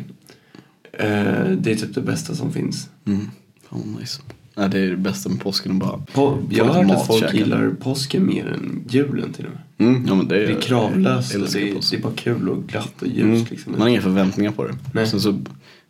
Eh, 0.98 1.50
det 1.58 1.70
är 1.72 1.74
typ 1.76 1.94
det 1.94 2.00
bästa 2.02 2.34
som 2.34 2.52
finns. 2.52 2.88
Mm. 3.06 3.28
Vad 3.68 3.82
nice. 4.00 4.22
Nej, 4.56 4.68
det 4.68 4.78
är 4.78 4.90
det 4.90 4.96
bästa 4.96 5.28
med 5.28 5.40
påsken 5.40 5.72
att 5.72 5.78
bara... 5.78 5.96
Po- 6.14 6.46
jag 6.50 6.64
har 6.64 6.82
hört 6.82 6.90
att 6.96 7.06
folk 7.06 7.20
käka. 7.20 7.36
gillar 7.36 7.70
påsken 7.80 8.26
mer 8.26 8.46
än 8.46 8.84
julen 8.88 9.32
till 9.32 9.46
och 9.46 9.50
med. 9.52 9.88
Mm, 9.90 10.06
ja, 10.08 10.14
men 10.14 10.28
det, 10.28 10.36
är, 10.36 10.46
Det 10.46 10.52
är 10.52 10.60
kravlöst 10.60 11.34
och 11.34 11.40
det, 11.40 11.48
det 11.90 11.96
är 11.96 12.00
bara 12.02 12.12
kul 12.16 12.48
och 12.48 12.66
glatt 12.66 13.02
och 13.02 13.06
ljust 13.08 13.20
Mm. 13.24 13.44
liksom. 13.50 13.72
Man 13.72 13.80
har 13.80 13.88
inga 13.88 14.00
förväntningar 14.00 14.50
på 14.52 14.64
det. 14.66 14.74
Nej. 14.92 15.06
Sen 15.06 15.20
så, 15.20 15.38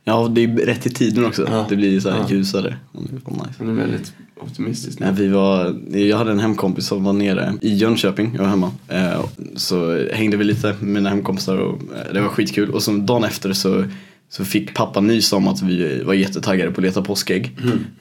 ja, 0.04 0.28
det 0.34 0.44
är 0.44 0.48
rätt 0.56 0.86
i 0.86 0.90
tiden 0.90 1.24
också. 1.24 1.46
Ja. 1.50 1.66
Det 1.68 1.76
blir 1.76 2.00
så 2.00 2.10
här 2.10 2.18
Ja. 2.18 2.26
ljusare. 2.30 2.76
Och 2.92 3.02
det 3.10 3.16
är 3.16 3.20
fan 3.20 3.46
nice. 3.48 3.64
Man 3.64 3.68
är 3.78 3.80
väldigt 3.80 4.12
optimistisk 4.40 5.00
nu. 5.00 5.06
Nej, 5.06 5.14
vi 5.14 5.28
var, 5.28 5.80
jag 5.98 6.18
hade 6.18 6.30
en 6.30 6.40
hemkompis 6.40 6.86
som 6.86 7.04
var 7.04 7.12
nere 7.12 7.54
i 7.60 7.74
Jönköping, 7.74 8.30
jag 8.34 8.42
var 8.42 8.48
hemma. 8.48 8.70
Eh, 8.88 9.24
så 9.56 10.06
hängde 10.12 10.36
vi 10.36 10.44
lite 10.44 10.66
med 10.80 10.88
mina 10.92 11.08
hemkompisar 11.10 11.56
och 11.56 11.78
eh, 11.82 12.12
det 12.14 12.20
var 12.20 12.28
skitkul. 12.28 12.70
Och 12.70 12.82
så 12.82 12.92
dagen 12.92 13.24
efter 13.24 13.52
så, 13.52 13.84
så 14.30 14.44
fick 14.44 14.74
pappa 14.74 15.00
nys 15.00 15.32
om 15.32 15.48
att 15.48 15.62
vi 15.62 16.02
var 16.02 16.14
jättetaggade 16.14 16.70
på 16.70 16.80
att 16.80 16.84
leta 16.84 17.02
påskägg. 17.02 17.58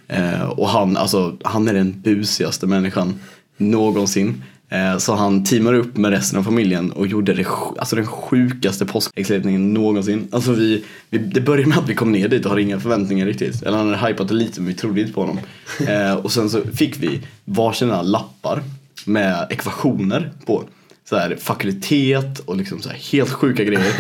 Eh, 0.08 0.42
och 0.44 0.70
han, 0.70 0.98
alltså, 0.98 1.38
han 1.44 1.68
är 1.68 1.74
den 1.74 2.02
busigaste 2.02 2.68
människan 2.68 3.20
någonsin. 3.58 4.44
Eh, 4.70 4.98
Så 4.98 5.16
han 5.16 5.44
teamade 5.44 5.78
upp 5.78 5.98
med 5.98 6.12
resten 6.12 6.40
av 6.40 6.44
familjen 6.44 6.92
och 6.92 7.08
gjorde 7.08 7.34
det, 7.34 7.46
alltså 7.78 7.96
den 7.96 8.08
sjukaste 8.08 8.86
påskäggsleten 8.86 9.74
någonsin. 9.74 10.28
Alltså 10.32 10.52
vi, 10.52 10.84
vi, 11.10 11.18
det 11.18 11.42
började 11.42 11.70
med 11.70 11.78
att 11.78 11.90
vi 11.90 11.96
kom 11.96 12.12
ner 12.12 12.28
dit 12.28 12.46
och 12.46 12.50
hade 12.50 12.62
inga 12.62 12.80
förväntningar 12.80 13.26
riktigt. 13.26 13.62
Eller 13.64 13.78
han 13.78 13.94
hade 13.94 14.08
hypat 14.08 14.28
det 14.28 14.34
lite 14.34 14.62
men 14.62 14.68
vi 14.68 14.74
trodde 14.74 15.02
inte 15.02 15.14
på 15.14 15.22
honom. 15.22 15.40
Eh, 15.88 16.14
och 16.14 16.32
sen 16.32 16.50
så 16.50 16.62
fick 16.74 16.98
vi 17.04 17.22
varsina 17.46 18.02
lappar 18.02 18.64
med 19.06 19.48
ekvationer 19.50 20.32
på. 20.46 20.64
Så 21.10 21.16
här, 21.16 21.36
fakultet 21.36 22.40
och 22.40 22.58
liksom 22.58 22.82
så 22.82 22.90
här 22.90 22.98
helt 23.12 23.30
sjuka 23.30 23.64
grejer. 23.64 23.94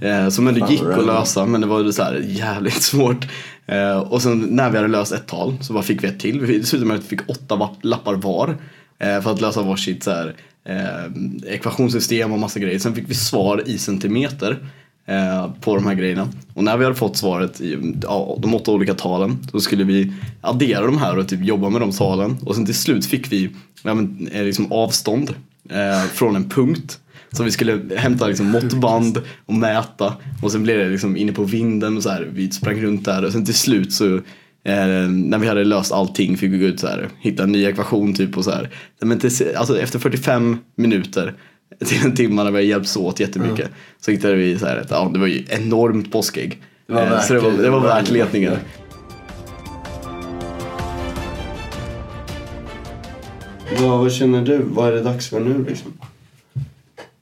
Eh, 0.00 0.28
som 0.28 0.48
ändå 0.48 0.66
gick 0.70 0.82
att 0.82 1.06
lösa 1.06 1.46
men 1.46 1.60
det 1.60 1.66
var 1.66 1.92
så 1.92 2.02
här 2.02 2.24
jävligt 2.26 2.82
svårt. 2.82 3.26
Eh, 3.66 3.98
och 3.98 4.22
sen 4.22 4.40
när 4.40 4.70
vi 4.70 4.76
hade 4.76 4.88
löst 4.88 5.12
ett 5.12 5.26
tal 5.26 5.56
så 5.60 5.72
bara 5.72 5.82
fick 5.82 6.04
vi 6.04 6.08
ett 6.08 6.20
till. 6.20 6.40
Vi 6.40 6.64
slutade 6.64 6.88
med 6.88 6.96
att 6.96 7.04
vi 7.04 7.08
fick 7.08 7.30
åtta 7.30 7.70
lappar 7.82 8.14
var. 8.14 8.56
Eh, 8.98 9.20
för 9.20 9.32
att 9.32 9.40
lösa 9.40 9.62
varsitt 9.62 10.02
så 10.02 10.10
här, 10.10 10.34
eh, 10.64 11.52
ekvationssystem 11.54 12.32
och 12.32 12.38
massa 12.38 12.58
grejer. 12.58 12.78
Sen 12.78 12.94
fick 12.94 13.10
vi 13.10 13.14
svar 13.14 13.62
i 13.66 13.78
centimeter 13.78 14.58
eh, 15.06 15.52
på 15.60 15.74
de 15.74 15.86
här 15.86 15.94
grejerna. 15.94 16.28
Och 16.54 16.64
när 16.64 16.76
vi 16.76 16.84
hade 16.84 16.96
fått 16.96 17.16
svaret 17.16 17.60
i 17.60 17.94
ja, 18.02 18.38
de 18.42 18.54
åtta 18.54 18.70
olika 18.70 18.94
talen 18.94 19.38
så 19.52 19.60
skulle 19.60 19.84
vi 19.84 20.12
addera 20.40 20.86
de 20.86 20.98
här 20.98 21.18
och 21.18 21.28
typ 21.28 21.44
jobba 21.44 21.70
med 21.70 21.80
de 21.80 21.92
talen. 21.92 22.36
Och 22.42 22.54
sen 22.54 22.66
till 22.66 22.74
slut 22.74 23.06
fick 23.06 23.32
vi 23.32 23.50
ja, 23.82 23.94
men, 23.94 24.28
eh, 24.32 24.44
liksom 24.44 24.72
avstånd 24.72 25.34
eh, 25.70 26.02
från 26.12 26.36
en 26.36 26.48
punkt. 26.48 26.98
Så 27.32 27.42
vi 27.42 27.50
skulle 27.50 27.80
hämta 27.96 28.26
liksom 28.26 28.46
måttband 28.46 29.22
och 29.46 29.54
mäta 29.54 30.14
och 30.42 30.52
sen 30.52 30.62
blev 30.62 30.78
det 30.78 30.88
liksom 30.88 31.16
inne 31.16 31.32
på 31.32 31.44
vinden 31.44 31.96
och 31.96 32.02
så 32.02 32.08
här, 32.08 32.28
vi 32.32 32.50
sprang 32.50 32.82
runt 32.82 33.04
där 33.04 33.24
och 33.24 33.32
sen 33.32 33.44
till 33.44 33.54
slut 33.54 33.92
så 33.92 34.14
eh, 34.64 35.08
när 35.08 35.38
vi 35.38 35.46
hade 35.46 35.64
löst 35.64 35.92
allting 35.92 36.36
fick 36.36 36.52
vi 36.52 36.58
gå 36.58 36.64
ut 36.66 36.80
så 36.80 36.86
här, 36.86 37.08
hitta 37.20 37.42
en 37.42 37.52
ny 37.52 37.64
ekvation 37.64 38.14
typ 38.14 38.36
och 38.36 38.44
så 38.44 38.50
här. 38.50 38.70
Men 39.00 39.18
till, 39.18 39.30
alltså 39.56 39.78
efter 39.80 39.98
45 39.98 40.58
minuter 40.76 41.34
till 41.84 42.04
en 42.04 42.14
timme 42.14 42.34
när 42.44 42.50
vi 42.50 42.56
hade 42.56 42.66
hjälpts 42.66 42.96
åt 42.96 43.20
jättemycket 43.20 43.70
så 44.00 44.10
hittade 44.10 44.34
vi 44.34 44.58
så 44.58 44.66
här, 44.66 44.76
ett, 44.76 44.88
ja, 44.90 45.10
det 45.14 45.18
var 45.18 45.26
ju 45.26 45.44
enormt 45.48 46.12
påskägg. 46.12 46.62
Det 46.86 46.92
var 46.92 47.02
Eh, 47.02 47.20
så 47.20 47.34
det 47.34 47.40
var, 47.40 47.50
det. 47.50 47.56
det 47.62 47.70
var 47.70 47.80
Det 47.80 47.86
var 47.86 47.94
värt 47.94 48.10
letningen. 48.10 48.52
Vad, 53.72 53.98
vad 53.98 54.12
känner 54.12 54.42
du? 54.42 54.58
Vad 54.58 54.88
är 54.88 54.92
det 54.92 55.02
dags 55.02 55.28
för 55.28 55.40
nu 55.40 55.64
liksom? 55.68 55.92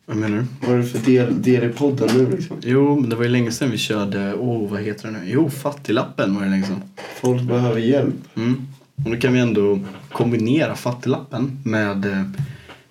Vad 0.07 0.17
menar 0.17 0.39
du? 0.39 0.67
Vad 0.67 0.75
är 0.75 0.79
det 0.79 0.85
för 0.85 0.99
del, 0.99 1.43
del 1.43 1.65
i 1.65 1.69
podden 1.69 2.09
nu 2.17 2.37
liksom? 2.37 2.57
Jo, 2.63 3.01
men 3.01 3.11
det 3.11 3.17
var 3.17 3.23
ju 3.23 3.31
länge 3.31 3.51
sedan 3.53 3.71
vi 3.71 3.79
körde, 3.79 4.35
oh, 4.35 4.71
vad 4.71 4.81
heter 4.81 5.07
det 5.07 5.13
nu? 5.13 5.21
Jo, 5.25 5.51
fattiglappen 5.51 6.35
var 6.35 6.43
det 6.43 6.51
länge 6.51 6.67
sedan. 6.67 6.83
Folk 7.21 7.43
behöver 7.43 7.81
hjälp. 7.81 8.15
Mm. 8.35 8.67
Och 9.05 9.11
då 9.11 9.17
kan 9.17 9.33
vi 9.33 9.41
ändå 9.41 9.79
kombinera 10.13 10.75
fattiglappen 10.75 11.59
med 11.65 12.05
eh, 12.05 12.23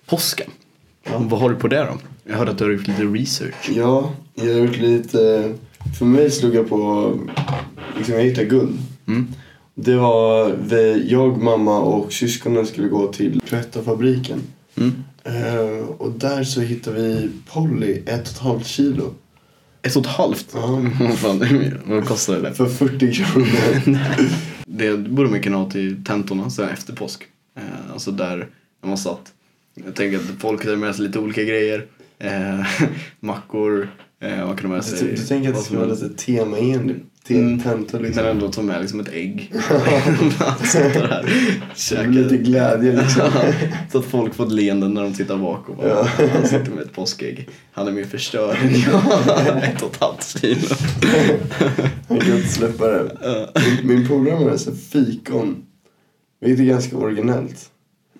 påsken. 0.06 0.50
Och 1.14 1.24
vad 1.24 1.40
har 1.40 1.50
du 1.50 1.56
på 1.56 1.68
det 1.68 1.80
då? 1.84 1.98
Jag 2.24 2.36
hörde 2.36 2.50
att 2.50 2.58
du 2.58 2.64
har 2.64 2.70
gjort 2.70 2.88
lite 2.88 3.02
research. 3.02 3.70
Ja, 3.74 4.12
jag 4.34 4.44
har 4.44 4.60
gjort 4.60 4.76
lite... 4.76 5.52
För 5.98 6.04
mig 6.04 6.30
slog 6.30 6.54
jag 6.54 6.68
på... 6.68 7.12
Liksom 7.96 8.14
jag 8.14 8.22
hittade 8.22 8.46
guld. 8.46 8.78
Mm. 9.06 9.28
Det 9.84 9.96
var 9.96 10.56
vi, 10.62 11.10
jag, 11.10 11.42
mamma 11.42 11.80
och 11.80 12.12
syskonen 12.12 12.66
skulle 12.66 12.88
gå 12.88 13.12
till 13.12 13.40
Cloetta-fabriken. 13.40 14.40
Mm. 14.74 15.04
Eh, 15.24 15.88
och 15.88 16.12
där 16.12 16.44
så 16.44 16.60
hittade 16.60 17.02
vi 17.02 17.30
Polly, 17.52 18.02
ett 18.06 18.20
och 18.22 18.34
ett 18.34 18.38
halvt 18.38 18.66
kilo. 18.66 19.14
Ett 19.82 19.96
och 19.96 20.02
ett 20.02 20.08
halvt? 20.08 20.46
Ja. 20.54 20.84
Vad 21.84 22.04
kostar 22.08 22.40
det? 22.40 22.54
För 22.54 22.66
40 22.66 23.12
kronor. 23.12 23.98
Det 24.66 24.96
borde 24.96 25.30
man 25.30 25.42
kunna 25.42 25.56
ha 25.56 25.70
till 25.70 26.04
tentorna 26.04 26.50
sen 26.50 26.68
efter 26.68 26.92
påsk. 26.92 27.22
Eh, 27.56 27.92
alltså 27.92 28.10
där 28.10 28.48
när 28.82 28.88
man 28.88 28.98
satt. 28.98 29.32
Jag 29.74 29.94
tänker 29.94 30.16
att 30.16 30.24
folk 30.38 30.64
hade 30.64 30.76
med 30.76 30.94
sig 30.94 31.06
lite 31.06 31.18
olika 31.18 31.42
grejer. 31.42 31.86
Eh, 32.18 32.66
mackor, 33.20 33.88
eh, 34.20 34.46
man 34.46 34.56
kunde 34.56 34.74
med 34.74 34.84
sig 34.84 35.08
du 35.08 35.16
tänker 35.16 35.48
att 35.48 35.54
det 35.54 35.62
som 35.62 35.76
vara 35.76 35.86
lite 35.86 36.08
temaenligt 36.08 37.11
till 37.26 37.36
Mm. 37.36 37.60
tentor 37.60 38.00
liksom. 38.00 38.22
Men 38.22 38.32
ändå 38.36 38.48
ta 38.48 38.62
med 38.62 38.80
liksom 38.80 39.00
ett 39.00 39.08
ägg. 39.12 39.52
Där. 40.72 42.06
Lite 42.08 42.36
glädje 42.36 42.92
liksom. 43.02 43.30
Så 43.92 43.98
att 43.98 44.04
folk 44.04 44.34
får 44.34 44.46
ett 44.46 44.52
leende 44.52 44.88
när 44.88 45.02
de 45.02 45.14
tittar 45.14 45.36
bak 45.36 45.68
och 45.68 45.76
bara, 45.76 45.88
Ja. 45.88 46.08
han 46.34 46.46
sitter 46.48 46.70
med 46.70 46.82
ett 46.84 46.92
påskägg. 46.92 47.48
Han 47.72 47.88
är 47.88 47.92
mer 47.92 48.04
förstörd 48.04 48.56
än 48.62 48.80
jag. 48.80 49.64
ett 49.64 49.82
och 49.82 49.90
ett 49.94 50.00
halvt 50.00 50.40
kilo. 50.40 50.60
Jag 52.08 52.20
kan 52.20 52.36
inte 52.36 52.48
släppa 52.48 52.86
det. 52.88 53.10
Min, 53.54 53.86
min 53.98 54.08
polare 54.08 54.44
med 54.44 54.60
sig 54.60 54.76
fikon. 54.76 55.56
Vilket 56.40 56.60
är 56.60 56.64
ganska 56.68 56.96
originellt. 56.96 57.68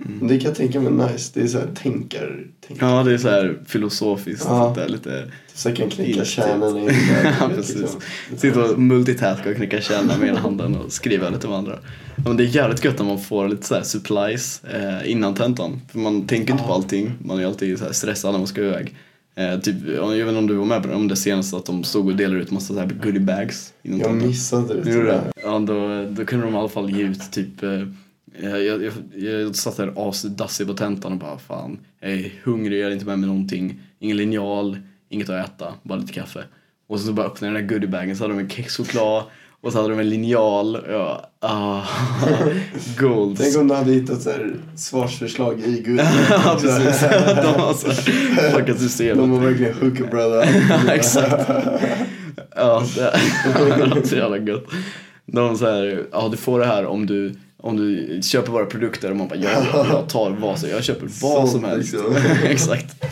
Men 0.04 0.28
det 0.28 0.38
kan 0.38 0.48
jag 0.48 0.56
tänka 0.56 0.80
mig 0.80 0.92
nice. 1.12 1.30
Det 1.34 1.40
är 1.40 1.46
så 1.46 1.58
här 1.58 1.68
tänkar... 1.82 2.46
tänkar. 2.68 2.88
Ja, 2.88 3.02
det 3.02 3.12
är 3.12 3.18
så 3.18 3.28
här 3.28 3.58
filosofiskt. 3.66 4.44
Ja. 4.48 4.72
Det 4.76 4.82
är 4.84 4.88
lite... 4.88 5.30
Så 5.54 5.68
jag 5.68 5.76
kan 5.76 5.90
knäcka 5.90 6.24
kärnan 6.24 6.78
i 6.78 6.86
där, 6.86 7.36
ja, 7.40 7.50
precis. 7.56 7.76
liksom. 7.76 8.00
Sitta 8.36 8.64
och 8.64 8.78
multitaska 8.78 9.50
och 9.50 9.56
knäcka 9.56 9.80
kärnan 9.80 10.20
med 10.20 10.28
ena 10.28 10.38
handen 10.38 10.76
och 10.76 10.92
skriva 10.92 11.28
lite 11.30 11.48
med 11.48 11.56
andra. 11.58 11.78
Men 12.26 12.36
det 12.36 12.44
är 12.44 12.46
jävligt 12.46 12.84
gött 12.84 12.98
när 12.98 13.06
man 13.06 13.20
får 13.20 13.48
lite 13.48 13.66
så 13.66 13.74
här 13.74 13.82
supplies 13.82 14.64
eh, 14.64 15.10
innan 15.10 15.34
tentan. 15.34 15.80
För 15.92 15.98
man 15.98 16.26
tänker 16.26 16.52
inte 16.52 16.64
på 16.64 16.72
allting. 16.72 17.12
Man 17.24 17.38
är 17.40 17.46
alltid 17.46 17.78
så 17.78 17.92
stressad 17.92 18.32
när 18.32 18.38
man 18.38 18.46
ska 18.46 18.60
iväg. 18.60 18.94
Eh, 19.34 19.60
typ, 19.60 19.76
jag 19.96 20.08
vet 20.10 20.18
inte 20.28 20.38
om 20.38 20.46
du 20.46 20.54
var 20.54 20.64
med 20.64 20.82
på 20.82 20.88
det, 20.88 20.94
om 20.94 21.08
det 21.08 21.16
senaste 21.16 21.56
att 21.56 21.66
de 21.66 21.84
stod 21.84 22.06
och 22.08 22.16
delade 22.16 22.40
ut 22.40 22.50
massa 22.50 22.74
så 22.74 22.80
här 22.80 22.90
goodie 23.02 23.20
bags 23.20 23.72
innan 23.82 23.98
Jag 23.98 24.08
tentan. 24.08 24.28
missade 24.28 24.80
det 24.82 24.90
gjorde 24.90 25.06
det? 25.06 25.22
Ja, 25.42 25.58
då, 25.58 26.06
då 26.10 26.24
kunde 26.24 26.46
de 26.46 26.54
i 26.54 26.58
alla 26.58 26.68
fall 26.68 26.90
ge 26.90 27.02
ut 27.02 27.32
typ 27.32 27.62
eh, 27.62 27.70
jag, 28.40 28.62
jag, 28.62 28.82
jag, 28.82 29.40
jag 29.40 29.56
satt 29.56 29.76
där 29.76 30.08
asdassig 30.08 30.66
på 30.66 30.74
tentan 30.74 31.12
och 31.12 31.18
bara 31.18 31.38
fan, 31.38 31.78
jag 32.00 32.12
är 32.12 32.32
hungrig, 32.44 32.80
jag 32.80 32.86
har 32.86 32.92
inte 32.92 33.06
med 33.06 33.18
mig 33.18 33.28
någonting. 33.28 33.80
Ingen 33.98 34.16
linjal, 34.16 34.78
inget 35.08 35.28
att 35.28 35.46
äta, 35.46 35.74
bara 35.82 35.98
lite 35.98 36.12
kaffe. 36.12 36.44
Och 36.88 37.00
så 37.00 37.12
bara 37.12 37.26
öppnade 37.26 37.52
jag 37.52 37.62
den 37.62 37.68
där 37.68 37.74
goodiebagen 37.74 38.16
så 38.16 38.24
hade 38.24 38.34
de 38.34 38.40
en 38.40 38.50
kexchoklad 38.50 39.24
och 39.60 39.72
så 39.72 39.78
hade 39.78 39.94
de 39.94 40.00
en 40.00 40.08
linjal. 40.08 40.76
Och 40.76 40.92
jag, 40.92 41.26
ah, 41.40 41.82
gold. 42.98 43.38
Tänk 43.38 43.56
om 43.56 43.68
du 43.68 43.74
hade 43.74 43.92
hittat 43.92 44.22
så 44.22 44.30
här 44.30 44.56
svarsförslag 44.76 45.60
i 45.60 45.82
Gud. 45.86 46.00
ja, 46.30 46.58
precis. 46.60 47.00
De 47.42 47.60
har 47.60 47.74
så 47.74 47.86
här 47.86 48.50
fuckat 48.50 48.78
systemet. 48.78 49.16
De 49.16 49.30
har 49.30 49.40
verkligen 49.40 49.74
hookat 49.74 50.10
brother. 50.10 50.48
Exakt. 50.94 51.50
Ja, 52.56 52.82
det, 52.96 53.76
det 53.76 53.86
låter 53.86 54.08
så 54.08 54.16
jävla 54.16 54.38
gött. 54.38 54.64
De 55.26 55.58
säger, 55.58 56.06
ja 56.12 56.28
du 56.30 56.36
får 56.36 56.58
det 56.60 56.66
här 56.66 56.86
om 56.86 57.06
du, 57.06 57.34
om 57.62 57.76
du 57.76 58.20
köper 58.22 58.52
våra 58.52 58.64
produkter 58.66 59.10
och 59.10 59.16
man 59.16 59.28
bara, 59.28 59.38
ja, 59.38 59.50
jag 59.92 60.08
tar 60.08 60.30
vad 60.30 60.58
som, 60.58 60.68
jag 60.68 60.84
köper 60.84 61.08
vad 61.22 61.48
som 61.48 61.64
helst. 61.64 61.94
Exakt. 62.44 63.04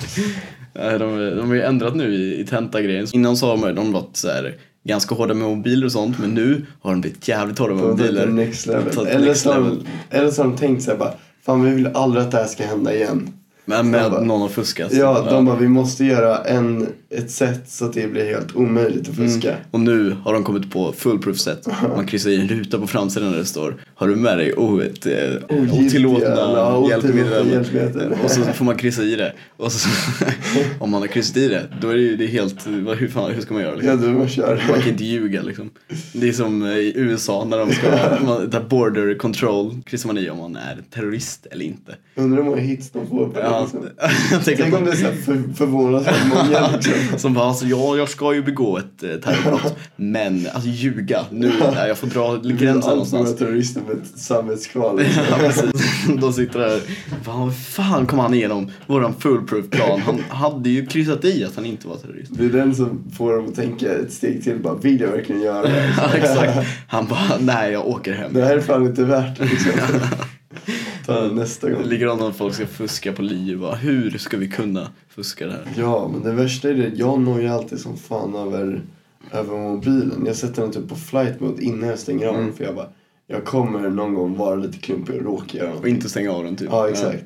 De, 0.73 0.99
de 1.37 1.49
har 1.49 1.54
ju 1.54 1.62
ändrat 1.62 1.97
nu 1.97 2.14
i, 2.14 2.40
i 2.40 2.47
tentagrejen. 2.47 3.07
Innan 3.12 3.37
så 3.37 3.47
har 3.47 3.66
de, 3.66 3.75
de 3.75 3.92
varit 3.92 4.16
så 4.16 4.28
här, 4.28 4.54
ganska 4.85 5.14
hårda 5.14 5.35
med 5.35 5.49
mobiler 5.49 5.87
och 5.87 5.92
sånt, 5.92 6.19
men 6.19 6.30
nu 6.30 6.66
har 6.80 6.90
de 6.90 7.00
blivit 7.00 7.28
jävligt 7.28 7.59
hårda 7.59 7.75
med 7.75 7.85
mobiler. 7.85 8.26
next 8.26 8.66
level. 8.66 9.07
Eller 9.07 9.35
så, 9.35 9.52
har 9.52 9.76
eller 10.11 10.30
så 10.30 10.42
har 10.42 10.50
de 10.50 10.57
tänkt 10.57 10.83
sig 10.83 10.97
bara, 10.97 11.12
fan 11.47 11.64
vi 11.64 11.75
vill 11.75 11.87
aldrig 11.95 12.25
att 12.25 12.30
det 12.30 12.37
här 12.37 12.47
ska 12.47 12.64
hända 12.66 12.95
igen. 12.95 13.33
Men 13.64 13.90
med 13.90 14.11
bara- 14.11 14.21
någon 14.21 14.40
har 14.40 14.49
fuskat. 14.49 14.92
Ja, 14.92 15.26
de 15.30 15.45
bara, 15.45 15.57
vi 15.57 15.69
måste 15.69 16.04
göra 16.04 16.38
en, 16.38 16.87
ett 17.11 17.30
sätt 17.30 17.62
så 17.71 17.85
att 17.85 17.92
det 17.92 18.07
blir 18.12 18.25
helt 18.25 18.57
omöjligt 18.57 19.09
att 19.09 19.16
fuska. 19.16 19.49
Mm. 19.50 19.61
Och 19.71 19.80
nu 19.80 20.16
har 20.25 20.33
de 20.33 20.45
kommit 20.45 20.73
på 20.73 20.92
fullproof 20.92 21.38
sätt. 21.38 21.66
Man 21.97 22.07
kryssar 22.07 22.30
i 22.30 22.40
en 22.40 22.49
ruta 22.49 22.78
på 22.78 22.87
framsidan 22.87 23.33
där 23.33 23.38
det 23.38 23.45
står 23.45 23.76
Har 24.00 24.09
du 24.09 24.16
med 24.16 24.38
dig 24.38 24.52
oh, 24.52 24.85
ett, 24.85 25.07
eh, 25.07 25.12
Ogiltiga, 25.49 25.87
otillåtna 25.87 26.26
ja, 26.28 26.88
hjälpmedel? 26.90 28.12
Och 28.25 28.30
så 28.30 28.40
får 28.42 28.64
man 28.64 28.76
kryssa 28.76 29.02
i 29.02 29.16
det. 29.16 29.33
Och 29.57 29.73
så, 29.73 29.88
om 30.78 30.90
man 30.90 31.00
har 31.00 31.09
kryssat 31.09 31.37
i 31.37 31.49
det, 31.49 31.62
då 31.80 31.88
är 31.88 31.95
det 31.95 32.00
ju 32.02 32.16
det 32.16 32.25
är 32.25 32.28
helt, 32.28 32.66
vad- 32.66 32.97
hur, 32.97 33.09
fan, 33.09 33.33
hur 33.33 33.42
ska 33.42 33.54
man 33.54 33.62
göra? 33.62 33.75
Ja, 33.83 33.92
Liksom? 33.92 34.12
du 34.12 34.19
bara 34.19 34.28
kör. 34.28 34.64
Man 34.71 34.80
kan 34.80 34.88
inte 34.92 35.04
ljuga 35.04 35.42
liksom. 35.42 35.71
Det 36.12 36.28
är 36.28 36.33
som 36.33 36.62
eh, 36.62 36.69
i 36.71 36.92
USA 36.97 37.45
när 37.45 37.59
de 37.59 37.73
ska, 37.73 37.87
man, 38.26 38.50
där 38.50 38.61
border 38.61 39.14
control 39.14 39.78
kryssar 39.87 40.07
man 40.07 40.19
i 40.19 40.30
om 40.30 40.38
man 40.38 40.57
är 40.57 40.78
terrorist 40.95 41.47
eller 41.50 41.64
inte. 41.64 41.97
Undrar 42.14 42.37
hur 42.37 42.45
många 42.50 42.61
hits 42.62 42.90
de 42.90 43.07
får 43.09 43.26
på 43.28 43.40
det. 43.40 43.45
Ja, 43.45 43.61
Liksom. 43.61 43.87
Tänk 44.57 44.75
om 44.78 44.85
det 44.85 44.90
är 44.90 44.97
så 44.97 45.23
för, 45.25 45.54
förvånansvärt 45.57 46.26
många 46.28 46.71
liksom. 46.76 47.19
Som 47.19 47.35
bara, 47.35 47.45
alltså, 47.45 47.66
ja, 47.66 47.97
jag 47.97 48.09
ska 48.09 48.35
ju 48.35 48.42
begå 48.42 48.78
ett 48.78 49.02
eh, 49.02 49.11
terrorbrott, 49.11 49.76
men 49.97 50.47
alltså 50.54 50.69
ljuga, 50.69 51.25
nu, 51.30 51.52
jag 51.88 51.99
får 51.99 52.07
dra 52.07 52.37
gränsen 52.37 52.90
någonstans. 52.90 53.37
Ett 53.92 54.18
samvetskval. 54.20 54.99
Liksom. 54.99 55.23
Ja, 55.30 55.37
precis. 55.38 56.06
De 56.20 56.32
sitter 56.32 56.59
där, 56.59 56.80
vad 57.25 57.56
fan 57.56 58.06
kom 58.06 58.18
han 58.18 58.35
igenom 58.35 58.70
våran 58.87 59.14
foolproof 59.18 59.70
plan? 59.70 60.00
Han 60.00 60.20
hade 60.28 60.70
ju 60.70 60.87
kryssat 60.87 61.25
i 61.25 61.44
att 61.44 61.56
han 61.56 61.66
inte 61.66 61.88
var 61.88 61.97
terrorist. 61.97 62.30
Det 62.35 62.44
är 62.44 62.49
den 62.49 62.75
som 62.75 63.11
får 63.16 63.37
dem 63.37 63.49
att 63.49 63.54
tänka 63.54 63.92
ett 63.92 64.12
steg 64.12 64.44
till. 64.44 64.59
Bara, 64.59 64.75
vill 64.75 65.00
jag 65.00 65.09
verkligen 65.09 65.42
göra 65.42 65.62
det? 65.62 65.94
Ja, 65.97 66.14
exakt. 66.14 66.68
Han 66.88 67.06
bara, 67.06 67.38
nej 67.40 67.73
jag 67.73 67.87
åker 67.88 68.12
hem. 68.12 68.32
Det 68.32 68.44
här 68.44 68.56
är 68.56 68.61
fan 68.61 68.87
inte 68.87 69.04
värt 69.04 69.38
det 69.38 69.44
liksom. 69.44 69.73
Ta 71.06 71.20
det 71.20 71.35
nästa 71.35 71.70
gång. 71.70 71.82
Likadant 71.82 72.23
om 72.23 72.35
folk 72.35 72.54
ska 72.54 72.66
fuska 72.66 73.12
på 73.12 73.23
liv, 73.23 73.59
bara, 73.59 73.75
hur 73.75 74.18
ska 74.18 74.37
vi 74.37 74.49
kunna 74.49 74.88
fuska 75.09 75.47
det 75.47 75.52
här? 75.52 75.66
Ja, 75.76 76.11
men 76.12 76.23
det 76.23 76.32
värsta 76.42 76.68
är 76.68 76.75
det. 76.75 76.90
Jag 76.94 77.20
nojar 77.20 77.54
alltid 77.54 77.80
som 77.80 77.97
fan 77.97 78.35
över, 78.35 78.82
över 79.32 79.59
mobilen. 79.59 80.23
Jag 80.26 80.37
sätter 80.37 80.62
den 80.62 80.73
typ 80.73 80.88
på 80.88 80.97
flight 80.97 81.40
mode 81.40 81.62
innan 81.62 81.88
jag 81.88 81.99
stänger 81.99 82.26
av 82.26 82.35
den. 82.37 82.52
För 82.52 82.64
jag 82.64 82.75
bara, 82.75 82.88
jag 83.31 83.45
kommer 83.45 83.91
någon 83.91 84.15
gång 84.15 84.37
vara 84.37 84.55
lite 84.55 84.79
klumpig 84.79 85.17
och 85.17 85.23
råka 85.23 85.59
göra 85.59 85.75
Och 85.75 85.89
inte 85.89 86.09
stänga 86.09 86.33
av 86.33 86.45
den 86.45 86.57
typ. 86.57 86.69
Ja, 86.71 86.89
exakt. 86.89 87.25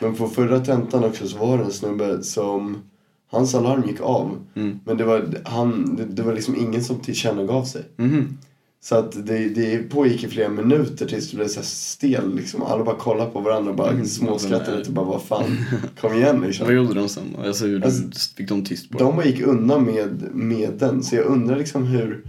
Men 0.00 0.14
på 0.14 0.28
förra 0.28 0.60
tentan 0.60 1.04
också 1.04 1.28
så 1.28 1.38
var 1.38 1.58
det 1.58 1.64
en 1.64 1.72
snubbe 1.72 2.22
som 2.22 2.82
Hans 3.30 3.54
alarm 3.54 3.82
gick 3.86 4.00
av. 4.00 4.38
Mm. 4.54 4.80
Men 4.84 4.96
det 4.96 5.04
var, 5.04 5.28
han, 5.44 5.96
det, 5.96 6.04
det 6.04 6.22
var 6.22 6.34
liksom 6.34 6.56
ingen 6.56 6.84
som 6.84 7.00
tillkännagav 7.00 7.64
sig. 7.64 7.82
Mhm. 7.96 8.38
Så 8.80 8.96
att 8.96 9.26
det, 9.26 9.48
det 9.48 9.90
pågick 9.90 10.24
i 10.24 10.28
flera 10.28 10.48
minuter 10.48 11.06
tills 11.06 11.30
det 11.30 11.36
blev 11.36 11.48
så 11.48 11.60
här 11.60 11.66
stel 11.66 12.34
liksom. 12.34 12.62
Alla 12.62 12.84
bara 12.84 12.96
kollade 12.96 13.30
på 13.30 13.40
varandra 13.40 13.70
och 13.70 13.76
bara 13.76 14.04
småskrattade 14.04 14.78
lite 14.78 14.88
och 14.88 14.94
bara 14.94 15.06
vad 15.06 15.22
fan, 15.22 15.44
kom 16.00 16.14
igen 16.14 16.40
liksom. 16.46 16.66
Vad 16.66 16.74
gjorde 16.74 16.94
de 16.94 17.08
sen? 17.08 17.36
Alltså, 17.44 17.66
hur 17.66 17.84
Alltså, 17.84 18.34
fick 18.36 18.48
de 18.48 18.64
tyst 18.64 18.90
på 18.90 18.98
De 18.98 19.16
bara 19.16 19.26
gick 19.26 19.40
undan 19.40 19.84
med, 19.84 20.24
med 20.34 20.72
den. 20.72 21.02
Så 21.02 21.16
jag 21.16 21.24
undrar 21.24 21.56
liksom 21.56 21.86
hur, 21.86 22.24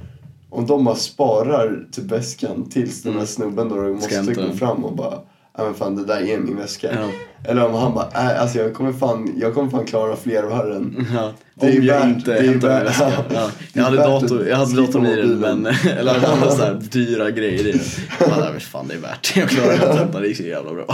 om 0.49 0.65
de 0.67 0.83
bara 0.85 0.95
sparar 0.95 1.83
till 1.91 2.03
väskan 2.03 2.69
tills 2.69 3.03
den 3.03 3.13
här 3.17 3.25
snubben 3.25 3.69
då 3.69 3.75
måste 3.75 4.15
hämta 4.15 4.33
gå 4.47 4.53
fram 4.53 4.85
och 4.85 4.95
bara 4.95 5.13
Ja 5.57 5.65
men 5.65 5.73
fan 5.73 5.95
det 5.95 6.05
där 6.05 6.21
är 6.29 6.37
min 6.37 6.57
väska. 6.57 6.87
Ja. 6.93 7.09
Eller 7.51 7.65
om 7.65 7.73
han 7.73 7.93
bara, 7.93 8.07
äh, 8.15 8.41
alltså 8.41 8.57
jag 8.59 8.73
kommer 8.73 8.93
fan, 8.93 9.33
jag 9.37 9.53
kommer 9.53 9.69
fan 9.69 9.85
klara 9.85 10.15
fler 10.15 10.43
varren. 10.43 11.07
Ja, 11.15 11.31
Det 11.55 11.67
är 11.67 11.79
om 11.79 11.85
jag 11.85 11.99
värt- 11.99 12.07
inte 12.15 12.33
är 12.37 12.41
hämtar 12.43 12.69
min 12.75 12.85
väska. 12.85 13.11
ja. 13.33 13.39
Är 13.41 13.49
Jag 13.73 13.83
hade, 13.83 13.97
dator, 13.97 14.41
att 14.41 14.47
jag 14.47 14.57
hade 14.57 14.75
datorn 14.81 15.05
i 15.05 15.15
den 15.15 15.39
men, 15.39 15.65
eller 15.99 16.13
andra 16.31 16.51
så 16.55 16.63
här 16.63 16.81
dyra 16.91 17.31
grejer 17.31 17.67
i 17.67 17.71
den. 17.71 17.81
Jag 18.19 18.29
bara, 18.29 18.59
fan 18.59 18.87
det 18.87 18.93
är 18.93 18.99
värt 18.99 19.31
det. 19.33 19.39
Jag 19.39 19.49
klarade 19.49 19.77
den 19.77 19.97
tentan, 19.97 20.21
det 20.21 20.27
gick 20.27 20.37
så 20.37 20.43
jävla 20.43 20.73
bra. 20.73 20.85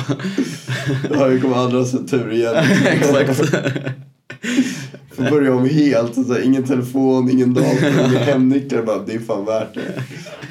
Ja, 1.14 1.30
jag 1.32 1.42
kommer 1.42 1.56
aldrig 1.56 1.82
ha 1.82 1.90
sett 1.90 2.10
tur 2.10 2.32
igen. 2.34 2.56
Exakt. 2.86 3.56
Får 5.16 5.24
börja 5.24 5.56
om 5.56 5.70
helt. 5.70 6.28
Så 6.28 6.40
ingen 6.40 6.64
telefon, 6.64 7.30
ingen 7.30 7.54
dator, 7.54 7.88
ingen 8.10 8.24
hemnycklar. 8.24 8.82
Bara, 8.82 9.00
det 9.06 9.14
är 9.14 9.20
fan 9.20 9.46
värt 9.46 9.74
det. 9.74 10.04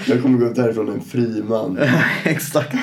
Jag 0.07 0.23
kommer 0.23 0.39
gå 0.39 0.47
ut 0.47 0.59
härifrån 0.59 0.89
en 0.89 1.01
fri 1.01 1.43
man. 1.49 1.79
Exakt. 2.25 2.75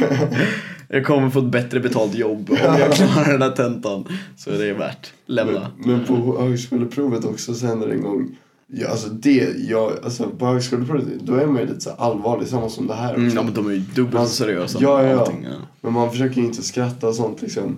Jag 0.87 1.05
kommer 1.05 1.29
få 1.29 1.39
ett 1.39 1.51
bättre 1.51 1.79
betalt 1.79 2.15
jobb 2.15 2.49
om 2.49 2.57
jag 2.79 2.91
klarar 2.93 3.31
den 3.31 3.41
här 3.41 3.51
tentan. 3.51 4.05
Så 4.37 4.49
det 4.49 4.69
är 4.69 4.73
värt. 4.73 5.13
Lämna. 5.25 5.71
Men 5.85 6.05
på 6.05 6.41
högskoleprovet 6.41 7.25
också 7.25 7.53
så 7.53 7.65
hände 7.65 7.87
det 7.87 7.93
en 7.93 8.01
gång. 8.01 8.37
Ja, 8.73 8.87
alltså 8.87 9.09
det, 9.09 9.49
jag, 9.69 9.91
alltså 10.03 10.29
på 10.29 10.45
högskoleprovet 10.45 11.05
då 11.21 11.35
är 11.35 11.45
man 11.45 11.61
ju 11.61 11.67
lite 11.67 11.81
så 11.81 11.89
allvarlig, 11.89 12.47
samma 12.47 12.69
som 12.69 12.87
det 12.87 12.93
här 12.93 13.09
också. 13.09 13.21
Mm, 13.21 13.33
ja 13.35 13.43
men 13.43 13.53
de 13.53 13.67
är 13.67 13.71
ju 13.71 13.79
dubbelt 13.79 14.27
så 14.29 14.35
seriösa 14.35 14.79
Ja, 14.81 15.03
ja, 15.03 15.09
ja. 15.09 15.19
allting. 15.19 15.43
Ja. 15.49 15.57
Men 15.81 15.93
man 15.93 16.11
försöker 16.11 16.35
ju 16.41 16.47
inte 16.47 16.63
skratta 16.63 17.07
och 17.07 17.15
sånt 17.15 17.41
liksom. 17.41 17.75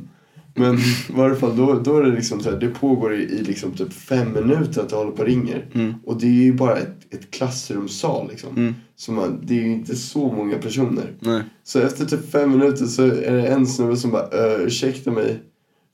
Men 0.56 0.76
i 0.76 0.82
varje 1.16 1.36
fall 1.36 1.58
då, 1.58 1.80
då 1.80 1.98
är 1.98 2.04
det 2.04 2.12
liksom 2.16 2.40
så 2.40 2.50
här, 2.52 2.58
det 2.60 2.68
pågår 2.68 3.14
i, 3.16 3.24
i 3.24 3.44
liksom 3.44 3.72
typ 3.72 3.94
fem 3.94 4.34
minuter 4.34 4.82
att 4.82 4.90
det 4.90 4.96
håller 4.96 5.12
på 5.12 5.22
och 5.22 5.28
ringer. 5.28 5.66
Mm. 5.74 5.94
Och 6.06 6.20
det 6.20 6.26
är 6.26 6.44
ju 6.44 6.54
bara 6.54 6.78
ett, 6.78 7.14
ett 7.14 7.32
klassrumssal 7.32 8.28
liksom. 8.30 8.76
Så 8.96 9.12
man, 9.12 9.40
det 9.44 9.54
är 9.54 9.62
ju 9.64 9.72
inte 9.74 9.96
så 9.96 10.32
många 10.32 10.58
personer. 10.58 11.12
Nej. 11.20 11.42
Så 11.64 11.80
efter 11.80 12.06
typ 12.06 12.32
fem 12.32 12.52
minuter 12.52 12.86
så 12.86 13.04
är 13.04 13.32
det 13.32 13.48
en 13.48 13.68
snubbe 13.68 13.98
som 13.98 14.12
bara 14.12 14.28
"Ö, 14.32 14.58
ursäkta 14.66 15.12
mig. 15.12 15.40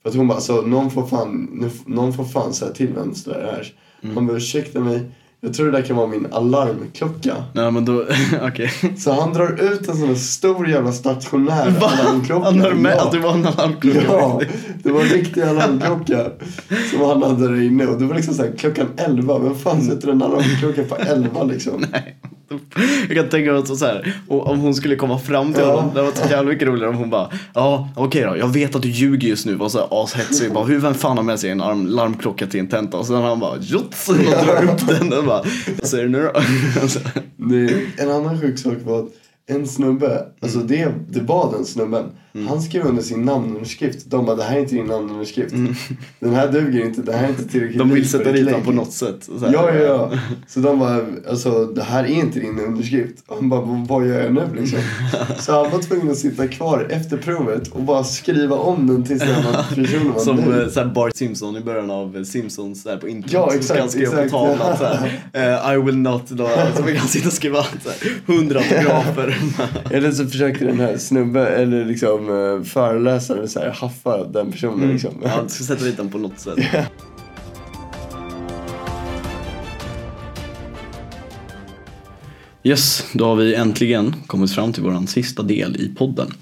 För 0.02 0.08
att 0.08 0.14
hon 0.14 0.28
bara 0.28 0.34
alltså 0.34 0.62
någon 0.62 0.90
får 0.90 1.06
fan, 1.06 1.70
någon 1.86 2.12
får 2.12 2.24
fan 2.24 2.52
säga 2.52 2.72
till 2.72 2.88
vem 2.94 3.12
det 3.24 3.34
är. 3.34 3.74
Mm. 4.02 4.16
Han 4.16 4.26
bara 4.26 4.36
ursäkta 4.36 4.80
mig. 4.80 5.00
Jag 5.42 5.54
tror 5.54 5.66
det 5.66 5.72
där 5.72 5.82
kan 5.82 5.96
vara 5.96 6.06
min 6.06 6.26
alarmklocka. 6.32 7.34
Nej 7.52 7.70
men 7.70 7.84
då, 7.84 8.04
okej. 8.42 8.70
Så 8.98 9.12
han 9.12 9.32
drar 9.32 9.72
ut 9.72 9.88
en 9.88 9.96
sån 9.96 10.08
här 10.08 10.14
stor 10.14 10.68
jävla 10.68 10.92
stationär 10.92 11.74
alarmklocka. 11.80 12.44
Han 12.44 12.60
har 12.60 12.72
med 12.72 12.92
Ja. 12.96 13.04
att 13.06 13.12
det 13.12 13.18
var 13.18 13.32
en 13.34 13.46
alarmklocka. 13.46 14.02
Ja, 14.08 14.40
det 14.82 14.90
var 14.92 15.00
en 15.00 15.06
riktig 15.08 15.42
alarmklocka 15.42 16.26
som 16.90 17.00
han 17.00 17.22
hade 17.22 17.48
där 17.48 17.62
inne. 17.62 17.86
Och 17.86 17.98
det 17.98 18.04
var 18.06 18.14
liksom 18.14 18.34
så 18.34 18.42
här, 18.42 18.52
klockan 18.58 18.86
11. 18.96 19.38
Vem 19.38 19.54
fan 19.54 19.82
sätter 19.82 20.08
en 20.08 20.22
alarmklocka 20.22 20.82
på 20.84 20.96
11 20.96 21.42
liksom? 21.44 21.84
Jag 23.08 23.16
kan 23.16 23.28
tänka 23.28 23.52
mig 23.52 23.66
så 23.66 23.86
här, 23.86 24.14
och 24.28 24.46
om 24.46 24.60
hon 24.60 24.74
skulle 24.74 24.96
komma 24.96 25.18
fram 25.18 25.52
till 25.52 25.62
Ja. 25.62 25.74
honom, 25.74 25.94
det 25.94 26.02
var 26.02 26.12
så 26.12 26.30
jävla 26.30 26.50
mycket 26.50 26.68
roligare 26.68 26.90
om 26.90 26.96
hon 26.96 27.10
bara 27.10 27.30
Ja 27.54 27.88
okej 27.96 28.22
då, 28.22 28.36
jag 28.36 28.48
vet 28.48 28.74
att 28.74 28.82
du 28.82 28.88
ljuger 28.90 29.28
just 29.28 29.46
nu, 29.46 29.54
var 29.54 29.68
så 29.68 29.78
här 29.78 29.88
ashetsig, 30.04 30.52
bara 30.52 30.64
hur 30.64 30.78
vem 30.78 30.94
fan 30.94 31.16
har 31.16 31.24
med 31.24 31.40
sig 31.40 31.50
en 31.50 31.60
arm, 31.60 31.86
larmklocka 31.86 32.46
till 32.46 32.60
en 32.60 32.68
tenta? 32.68 32.96
Och 32.96 33.06
sen 33.06 33.16
han 33.22 33.40
bara 33.40 33.56
jots, 33.60 34.08
och 34.08 34.14
drar 34.16 34.64
upp 34.72 34.88
den 34.88 35.12
och 35.12 35.24
bara 35.24 35.42
Vad 35.80 35.88
säger 35.88 36.04
du 36.04 36.10
nu 36.10 36.30
då? 36.34 36.40
En 38.02 38.10
annan 38.10 38.40
sjuk 38.40 38.58
sak 38.58 38.74
var 38.84 38.98
att 38.98 39.08
en 39.50 39.66
snubbe, 39.66 40.24
alltså 40.40 40.58
det, 40.58 40.88
det 41.08 41.20
var 41.20 41.52
den 41.52 41.64
snubben. 41.64 42.04
Han 42.48 42.62
skrev 42.62 42.86
under 42.86 43.02
sin 43.02 43.22
namnunderskrift. 43.22 44.10
De 44.10 44.26
bara, 44.26 44.36
det 44.36 44.42
här 44.42 44.56
är 44.56 44.60
inte 44.60 44.74
din 44.74 44.86
namnunderskrift. 44.86 45.54
Den 46.20 46.34
här 46.34 46.52
duger 46.52 46.84
inte, 46.84 47.02
det 47.02 47.12
här 47.12 47.24
är 47.24 47.28
inte 47.28 47.48
tillräckligt 47.48 47.78
De 47.78 47.90
vill 47.90 48.08
sätta 48.08 48.32
dit 48.32 48.44
lägg." 48.44 48.54
honom 48.54 48.66
på 48.66 48.72
något 48.72 48.92
sätt. 48.92 49.16
Så 49.38 49.46
här. 49.46 49.52
Ja, 49.52 49.74
ja, 49.74 49.82
ja. 49.82 50.10
Så 50.48 50.60
de 50.60 50.78
bara, 50.78 51.00
alltså 51.30 51.64
det 51.66 51.82
här 51.82 52.04
är 52.04 52.08
inte 52.08 52.40
din 52.40 52.60
underskrift. 52.60 53.14
Och 53.26 53.36
han 53.36 53.48
bara, 53.48 53.60
"Vad- 53.60 54.06
gör 54.08 54.20
jag 54.22 54.34
nu 54.34 54.42
liksom? 54.60 54.78
Så 55.38 55.62
han 55.62 55.70
var 55.70 55.78
tvungen 55.82 56.10
att 56.10 56.16
sitta 56.18 56.48
kvar 56.48 56.86
efter 56.90 57.16
provet 57.16 57.68
och 57.68 57.82
bara 57.82 58.04
skriva 58.04 58.56
om 58.56 58.86
den 58.86 59.04
tills 59.04 59.20
den 59.22 59.28
här 59.34 59.64
personen 59.74 60.12
var 60.12 60.20
Som 60.20 60.38
eh, 60.38 60.68
så 60.68 60.80
här 60.80 60.86
Bart 60.86 61.16
Simpson 61.16 61.56
i 61.56 61.60
början 61.60 61.90
av 61.90 62.16
eh, 62.16 62.22
Simpsons 62.22 62.82
där 62.84 62.96
på 62.96 63.08
internet. 63.08 63.32
Ja, 63.32 63.54
exakt, 63.54 63.80
han 63.80 63.88
skriva 63.90 64.12
exakt. 64.12 64.30
på 64.30 64.38
tavlan 64.38 64.76
så 64.78 64.84
här, 64.84 65.20
eh, 65.68 65.74
I 65.74 65.82
will 65.82 65.96
not, 65.96 66.28
då, 66.28 66.50
så 66.76 66.82
vi 66.82 66.96
kan 66.96 67.08
sitta 67.08 67.26
och 67.28 67.32
skriva 67.34 67.62
så 67.62 67.88
här, 67.90 68.12
hundra 68.26 68.58
autografer. 68.60 69.38
Eller 69.90 70.12
så 70.12 70.26
försökte 70.26 70.64
den 70.64 70.80
här 70.80 70.96
snubben, 70.96 71.46
eller 71.46 71.84
liksom 71.84 72.28
eh, 72.28 72.64
föreläsaren 72.64 73.48
så 73.48 73.60
här, 73.60 73.70
haffa 73.70 74.24
den 74.24 74.52
personen 74.52 74.88
liksom. 74.88 75.14
Ja, 75.22 75.30
jag 75.36 75.50
ska 75.50 75.64
sätta 75.64 75.84
dit 75.84 75.96
den 75.96 76.10
på 76.10 76.18
något 76.18 76.38
sätt. 76.38 76.58
Yes, 82.62 83.04
då 83.12 83.24
har 83.24 83.36
vi 83.36 83.54
äntligen 83.54 84.14
kommit 84.26 84.52
fram 84.52 84.72
till 84.72 84.82
våran 84.82 85.06
sista 85.06 85.42
del 85.42 85.76
i 85.76 85.94
podden. 85.94 86.32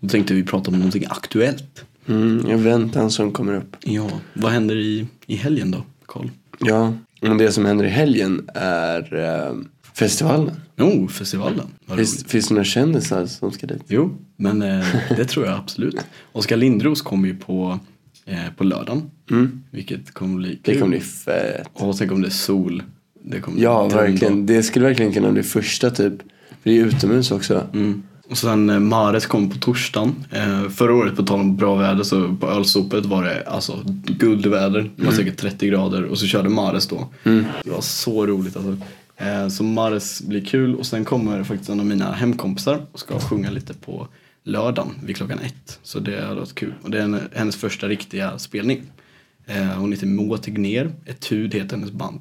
Då 0.00 0.08
tänkte 0.08 0.34
vi 0.34 0.42
prata 0.42 0.70
om 0.70 0.76
någonting 0.76 1.04
aktuellt. 1.08 1.84
Mm, 2.06 2.46
jag 2.48 2.58
väntar 2.58 3.08
som 3.08 3.32
kommer 3.32 3.54
upp. 3.54 3.76
Ja, 3.80 4.10
vad 4.34 4.52
händer 4.52 4.76
i, 4.76 5.06
i 5.26 5.36
helgen 5.36 5.70
då, 5.70 5.82
Karl? 6.06 6.28
Ja, 6.58 6.92
men 7.20 7.38
det 7.38 7.52
som 7.52 7.64
händer 7.64 7.84
i 7.84 7.88
helgen 7.88 8.48
är 8.54 9.14
eh, 9.14 9.54
festivalen. 9.94 10.50
Jo, 10.76 11.08
festivalen. 11.08 11.66
Finns, 11.96 12.48
det 12.48 12.50
några 12.50 12.64
kändisar 12.64 13.26
som 13.26 13.52
ska 13.52 13.66
dit? 13.66 13.82
Jo, 13.88 14.16
men 14.36 14.62
eh, 14.62 14.86
det 15.16 15.24
tror 15.24 15.46
jag 15.46 15.58
absolut. 15.58 15.96
Oskar 16.32 16.56
Lindros 16.56 17.02
kommer 17.02 17.28
ju 17.28 17.36
på, 17.36 17.78
eh, 18.26 18.38
på 18.56 18.64
lördagen. 18.64 19.10
Vilket 19.70 20.14
kommer 20.14 20.36
bli 20.36 20.48
kul. 20.48 20.60
Det 20.62 20.74
kommer 20.74 20.90
bli 20.90 21.00
fett. 21.00 21.68
Och 21.72 21.98
tänk 21.98 22.12
om 22.12 22.22
det 22.22 22.28
är 22.28 22.30
sol. 22.30 22.82
Det 23.22 23.40
kommer 23.40 23.62
Ja, 23.62 23.88
verkligen. 23.88 24.46
Det 24.46 24.62
skulle 24.62 24.86
verkligen 24.86 25.12
kunna 25.12 25.32
bli 25.32 25.42
första 25.42 25.90
typ. 25.90 26.14
För 26.62 26.70
det 26.70 26.80
är 26.80 26.84
utomhus 26.84 27.30
också. 27.30 27.66
Mm. 27.72 28.02
Och 28.30 28.38
sen 28.38 28.70
eh, 28.70 28.78
Mares 28.78 29.26
kom 29.26 29.50
på 29.50 29.58
torsdagen. 29.58 30.24
Eh, 30.30 30.68
förra 30.68 30.94
året, 30.94 31.16
på 31.16 31.22
tal 31.22 31.40
om 31.40 31.56
bra 31.56 31.74
väder, 31.74 32.02
så 32.02 32.36
på 32.40 32.48
ölsopet 32.48 33.06
var 33.06 33.24
det 33.24 33.42
alltså 33.46 33.82
guldväder. 34.06 34.90
Det 34.96 35.04
var 35.04 35.12
säkert 35.12 35.36
30 35.36 35.66
grader 35.66 36.04
och 36.04 36.18
så 36.18 36.26
körde 36.26 36.48
Mares 36.48 36.86
då. 36.86 37.08
Det 37.64 37.70
var 37.70 37.80
så 37.80 38.26
roligt 38.26 38.56
alltså. 38.56 38.76
Eh, 39.16 39.48
så 39.48 39.64
Mares 39.64 40.22
blir 40.22 40.44
kul 40.44 40.74
och 40.74 40.86
sen 40.86 41.04
kommer 41.04 41.44
faktiskt 41.44 41.70
en 41.70 41.80
av 41.80 41.86
mina 41.86 42.12
hemkompisar 42.12 42.86
och 42.92 43.00
ska 43.00 43.20
sjunga 43.20 43.50
lite 43.50 43.74
på 43.74 44.08
lördagen 44.42 44.94
vid 45.04 45.16
klockan 45.16 45.38
ett. 45.38 45.78
Så 45.82 46.00
det 46.00 46.24
har 46.26 46.34
varit 46.34 46.54
kul. 46.54 46.74
Och 46.82 46.90
det 46.90 47.02
är 47.02 47.28
hennes 47.34 47.56
första 47.56 47.88
riktiga 47.88 48.38
spelning. 48.38 48.82
Eh, 49.46 49.66
hon 49.66 49.92
heter 49.92 50.06
Moa 50.06 50.38
Tegnér, 50.38 50.92
Etud 51.06 51.54
heter 51.54 51.76
hennes 51.76 51.92
band. 51.92 52.20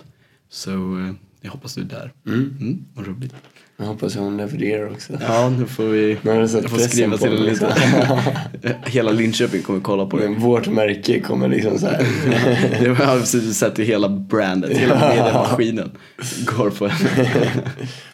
Så 0.49 0.71
eh, 0.71 1.13
jag 1.43 1.51
hoppas 1.51 1.75
du 1.75 1.81
är 1.81 1.85
där. 1.85 2.11
Mm. 2.27 2.85
vad 2.93 3.07
roligt. 3.07 3.33
Jag 3.77 3.85
hoppas 3.85 4.15
hon 4.15 4.37
levererar 4.37 4.91
också. 4.91 5.13
Ja, 5.21 5.49
nu 5.59 5.65
får 5.65 5.83
vi 5.83 6.17
Nu 6.21 6.31
har 6.31 6.41
du 6.41 6.47
sett 6.47 6.61
jag 6.61 6.71
får 6.71 6.77
skriva 6.77 7.17
till 7.17 7.35
dem, 7.35 7.43
lite. 7.43 7.75
Hela 8.85 9.11
Linköping 9.11 9.61
kommer 9.61 9.79
kolla 9.79 10.05
på 10.05 10.17
det. 10.17 10.29
Men 10.29 10.39
vårt 10.39 10.67
märke 10.67 11.19
kommer 11.19 11.47
liksom 11.47 11.79
så 11.79 11.87
här. 11.87 12.05
Det 12.83 13.03
har 13.05 13.19
precis 13.19 13.57
sett 13.57 13.79
i 13.79 13.83
hela 13.83 14.09
brandet, 14.09 14.77
hela 14.77 15.09
mediemaskinen 15.09 15.91
går 16.45 16.69
på 16.69 16.87
henne. 16.87 17.29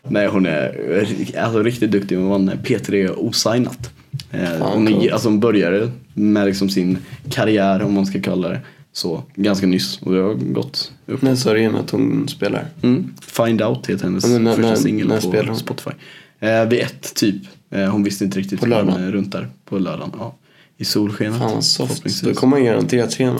Nej, 0.03 0.27
hon 0.27 0.45
är 0.45 1.05
alltså, 1.37 1.63
riktigt 1.63 1.91
duktig. 1.91 2.17
Hon 2.17 2.29
vann 2.29 2.51
P3 2.63 3.13
osignat. 3.17 3.91
Eh, 4.31 4.59
Hon, 4.59 4.87
är, 4.87 5.13
alltså, 5.13 5.29
hon 5.29 5.39
började 5.39 5.91
med 6.13 6.45
liksom 6.45 6.69
sin 6.69 6.97
karriär, 7.29 7.81
om 7.81 7.93
man 7.93 8.05
ska 8.05 8.21
kalla 8.21 8.49
det 8.49 8.59
så, 8.99 9.23
ganska 9.35 9.67
nyss. 9.67 10.01
Och 10.01 10.13
det 10.13 10.19
har 10.21 10.33
gått 10.33 10.91
upp. 11.05 11.21
Du 11.21 11.59
igen 11.59 11.75
att 11.75 11.89
hon 11.89 12.27
spelar? 12.27 12.65
Mm. 12.81 13.13
Find 13.21 13.61
Out 13.61 13.87
heter 13.87 14.03
hennes 14.03 14.27
men 14.27 14.43
när- 14.43 14.55
första 14.55 14.75
singel 14.75 15.07
på? 15.47 15.55
Spotify. 15.55 15.91
Eh, 16.39 16.65
vid 16.65 16.79
ett 16.79 17.15
typ. 17.15 17.41
Eh, 17.69 17.85
hon 17.85 18.03
visste 18.03 18.23
inte 18.25 18.39
riktigt 18.39 18.59
På 18.59 18.65
men, 18.65 18.77
lördagen? 18.85 19.03
eh, 19.07 19.11
runt 19.11 19.31
där 19.31 19.47
på 19.65 19.79
lördagen. 19.79 20.11
Ja. 20.17 20.35
I 20.77 20.85
solskenet. 20.85 21.39
Fan 21.39 21.53
vad 21.53 21.63
soft. 21.63 22.23
Då 22.23 22.33
kommer 22.33 22.57
man 22.57 22.65
garanterat 22.65 23.11
se 23.11 23.31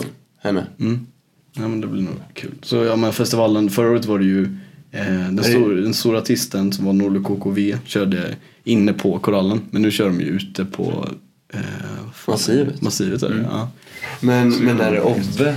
henne. 0.42 0.66
Mm. 0.80 1.06
Ja 1.52 1.68
men 1.68 1.80
det 1.80 1.86
blir 1.86 2.02
nog 2.02 2.14
kul. 2.34 2.54
Så 2.62 2.76
ja 2.76 2.96
men 2.96 3.12
festivalen, 3.12 3.70
förra 3.70 3.90
året 3.90 4.04
var 4.06 4.18
det 4.18 4.24
ju 4.24 4.42
eh, 4.90 5.04
den, 5.30 5.44
stor, 5.44 5.74
den 5.74 5.94
stora 5.94 6.18
artisten 6.18 6.72
som 6.72 6.84
var 6.84 6.92
Norlo 6.92 7.22
KKV 7.24 7.76
körde 7.84 8.36
inne 8.64 8.92
på 8.92 9.18
korallen. 9.18 9.60
Men 9.70 9.82
nu 9.82 9.90
kör 9.90 10.06
de 10.06 10.20
ju 10.20 10.26
ute 10.26 10.64
på 10.64 11.08
Massivet. 12.28 12.82
Massivet 12.82 13.22
är 13.22 13.28
det, 13.28 13.42
ja. 13.50 13.68
Men, 14.20 14.50
men 14.50 14.80
är 14.80 14.92
det 14.92 15.00
Obbe? 15.00 15.56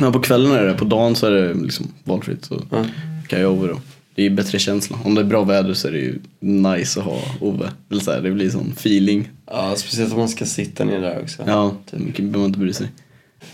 ja. 0.00 0.12
På 0.12 0.20
kvällen 0.20 0.52
är 0.52 0.64
det, 0.64 0.74
på 0.74 0.84
dagen 0.84 1.14
så 1.16 1.26
är 1.26 1.30
det 1.30 1.54
liksom 1.54 1.86
valfritt. 2.04 2.44
Så 2.44 2.62
Ja. 2.70 2.84
kan 3.26 3.40
jag 3.40 3.52
över 3.56 3.68
då. 3.68 3.74
Det 3.74 3.80
Det 4.14 4.26
är 4.26 4.30
bättre 4.30 4.58
känsla. 4.58 4.98
Om 5.04 5.14
det 5.14 5.20
är 5.20 5.24
bra 5.24 5.44
väder 5.44 5.74
så 5.74 5.88
är 5.88 5.92
det 5.92 5.98
ju 5.98 6.18
nice 6.40 7.00
att 7.00 7.06
ha 7.06 7.20
Ove. 7.40 7.70
Eller 7.90 8.00
så 8.00 8.10
här, 8.12 8.20
det 8.20 8.30
blir 8.30 8.50
sån 8.50 8.72
feeling. 8.76 9.28
Ja, 9.46 9.74
speciellt 9.76 10.12
om 10.12 10.18
man 10.18 10.28
ska 10.28 10.44
sitta 10.44 10.84
ner 10.84 11.00
där 11.00 11.22
också. 11.22 11.42
Ja, 11.46 11.74
det 11.90 11.98
mycket 11.98 12.24
behöver 12.24 12.38
man 12.38 12.46
inte 12.46 12.58
bry 12.58 12.72
sig. 12.72 12.88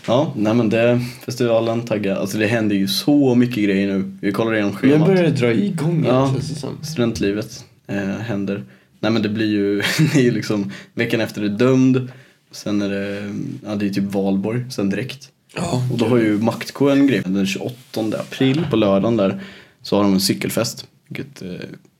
Ja, 0.07 0.33
nej 0.35 0.53
men 0.53 0.69
det, 0.69 1.01
festivalen, 1.25 1.81
taggad. 1.81 2.17
Alltså 2.17 2.37
det 2.37 2.47
händer 2.47 2.75
ju 2.75 2.87
så 2.87 3.35
mycket 3.35 3.63
grejer 3.63 3.87
nu. 3.87 4.17
Vi 4.21 4.31
kollar 4.31 4.53
igenom 4.53 4.73
schemat. 4.75 5.07
börjar 5.07 5.29
dra 5.29 5.53
igång 5.53 5.93
igen 6.03 6.15
Ja. 6.15 6.29
känns 6.33 6.49
det 6.49 6.55
som. 6.59 6.69
Studentlivet 6.83 7.65
eh, 7.87 7.97
händer. 8.07 8.63
Nej 8.99 9.11
men 9.11 9.21
det 9.21 9.29
blir 9.29 9.45
ju, 9.45 9.75
det 10.13 10.19
är 10.19 10.23
ju 10.23 10.31
liksom 10.31 10.71
veckan 10.93 11.21
efter 11.21 11.41
är 11.41 11.49
dömd. 11.49 12.11
Sen 12.51 12.81
är 12.81 12.89
det, 12.89 13.33
ja 13.65 13.75
det 13.75 13.85
är 13.85 13.89
typ 13.89 14.13
valborg 14.13 14.71
sen 14.71 14.89
direkt. 14.89 15.31
Ja, 15.55 15.87
Och 15.91 15.97
då 15.97 16.05
har 16.05 16.17
ju 16.17 16.37
Maktko 16.37 16.89
en 16.89 17.07
grej. 17.07 17.21
Den 17.25 17.45
28 17.45 17.75
april 18.01 18.65
på 18.69 18.75
lördagen 18.75 19.17
där 19.17 19.43
så 19.81 19.95
har 19.95 20.03
de 20.03 20.13
en 20.13 20.21
cykelfest. 20.21 20.87
Vilket 21.07 21.41
eh, 21.41 21.49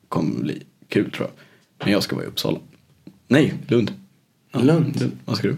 kommer 0.09 0.41
bli 0.41 0.63
kul 0.89 1.11
tror 1.11 1.27
jag. 1.27 1.33
Men 1.85 1.93
jag 1.93 2.03
ska 2.03 2.15
vara 2.15 2.25
i 2.25 2.27
Uppsala. 2.27 2.57
Nej, 3.27 3.53
Lund. 3.67 3.91
Ja, 4.51 4.59
Lund? 4.59 5.11
Vad 5.25 5.37
ska 5.37 5.47
du? 5.47 5.55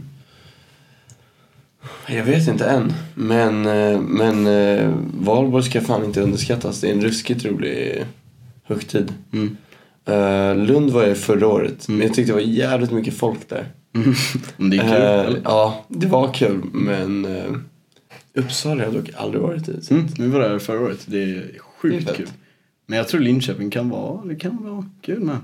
Jag 2.07 2.23
vet 2.23 2.47
inte 2.47 2.65
än. 2.65 2.93
Men, 3.15 3.65
eh, 3.65 4.01
men 4.01 4.47
eh, 4.47 4.93
Valborg 5.13 5.63
ska 5.63 5.81
fan 5.81 6.05
inte 6.05 6.21
underskattas. 6.21 6.81
Det 6.81 6.89
är 6.89 6.93
en 6.93 7.01
ruskigt 7.01 7.45
rolig 7.45 8.05
högtid. 8.63 9.13
Mm. 9.33 9.57
Eh, 10.05 10.55
Lund 10.55 10.89
var 10.89 11.03
jag 11.03 11.17
förra 11.17 11.47
året. 11.47 11.87
Men 11.87 12.01
jag 12.01 12.13
tyckte 12.13 12.31
det 12.31 12.33
var 12.35 12.41
jävligt 12.41 12.91
mycket 12.91 13.13
folk 13.13 13.49
där. 13.49 13.65
Det 14.57 14.77
är 14.77 14.81
kul 14.81 14.91
Eh, 14.91 15.19
eller? 15.19 15.41
ja, 15.43 15.85
det 15.87 16.07
var 16.07 16.33
kul. 16.33 16.61
Men 16.73 17.25
uh, 17.25 17.55
Uppsala 18.33 18.75
har 18.75 18.93
jag 18.93 18.93
dock 18.93 19.09
aldrig 19.17 19.41
varit 19.41 19.69
i. 19.69 19.79
Mm, 19.91 20.07
vi 20.17 20.27
var 20.27 20.39
där 20.39 20.59
förra 20.59 20.79
året. 20.79 20.99
Det 21.05 21.23
är 21.23 21.25
Det 21.27 21.33
är 21.33 21.59
sjukt 21.81 22.15
kul. 22.15 22.27
Men 22.87 22.97
jag 22.97 23.07
tror 23.07 23.21
Linköping 23.21 23.69
kan 23.69 23.89
vara, 23.89 24.25
det 24.25 24.35
kan 24.35 24.63
vara 24.63 24.85
kul 25.01 25.19
med. 25.19 25.37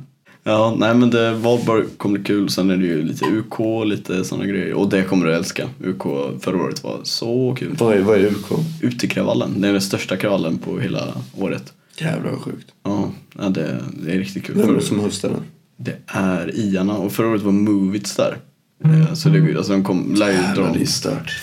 Ja, 0.44 0.76
nej 0.78 0.96
men 0.96 1.10
det 1.10 1.34
Valborg 1.34 1.86
kommer 1.98 2.18
bli 2.20 2.24
kul. 2.28 2.50
Sen 2.50 2.70
är 2.70 2.78
det 2.78 2.86
ju 2.86 3.04
lite 3.04 3.26
UK, 3.26 3.86
lite 3.86 4.24
sådana 4.24 4.46
grejer. 4.46 4.74
Och 4.74 4.90
det 4.90 5.04
kommer 5.04 5.26
du 5.26 5.34
älska. 5.34 5.70
UK 5.84 6.04
förra 6.42 6.64
året 6.64 6.84
var 6.84 7.00
så 7.04 7.56
kul. 7.60 7.76
Vad 7.80 7.94
är, 7.98 8.02
vad 8.02 8.18
är 8.18 8.26
UK? 8.26 8.52
Utekravallen, 8.82 9.62
det 9.62 9.68
är 9.68 9.72
den 9.72 9.82
största 9.82 10.18
kravallen 10.18 10.58
på 10.58 10.80
hela 10.80 11.14
året. 11.38 11.74
Jävlar 11.98 12.32
vad 12.32 12.40
sjukt. 12.42 12.68
Ja, 12.84 13.12
ja 13.38 13.50
det, 13.50 13.84
det 14.06 14.12
är 14.12 14.18
riktigt 14.18 14.44
kul. 14.44 14.56
Vem 14.58 14.70
är 14.70 14.74
det 14.74 14.82
som 14.82 15.00
hostar 15.00 15.30
den? 15.30 15.42
Det 15.78 15.96
är 16.08 16.56
Iarna 16.60 16.94
och 16.98 17.12
förra 17.12 17.28
året 17.28 17.42
var 17.42 17.52
Movits 17.52 18.16
där. 18.16 18.38
Eh, 18.84 19.14
Så 19.14 19.30
det, 19.30 19.58
alltså 19.58 19.72
de 19.72 19.84
kom, 19.84 20.16
lär 20.16 20.32
ju 20.32 20.38
dra 20.56 20.86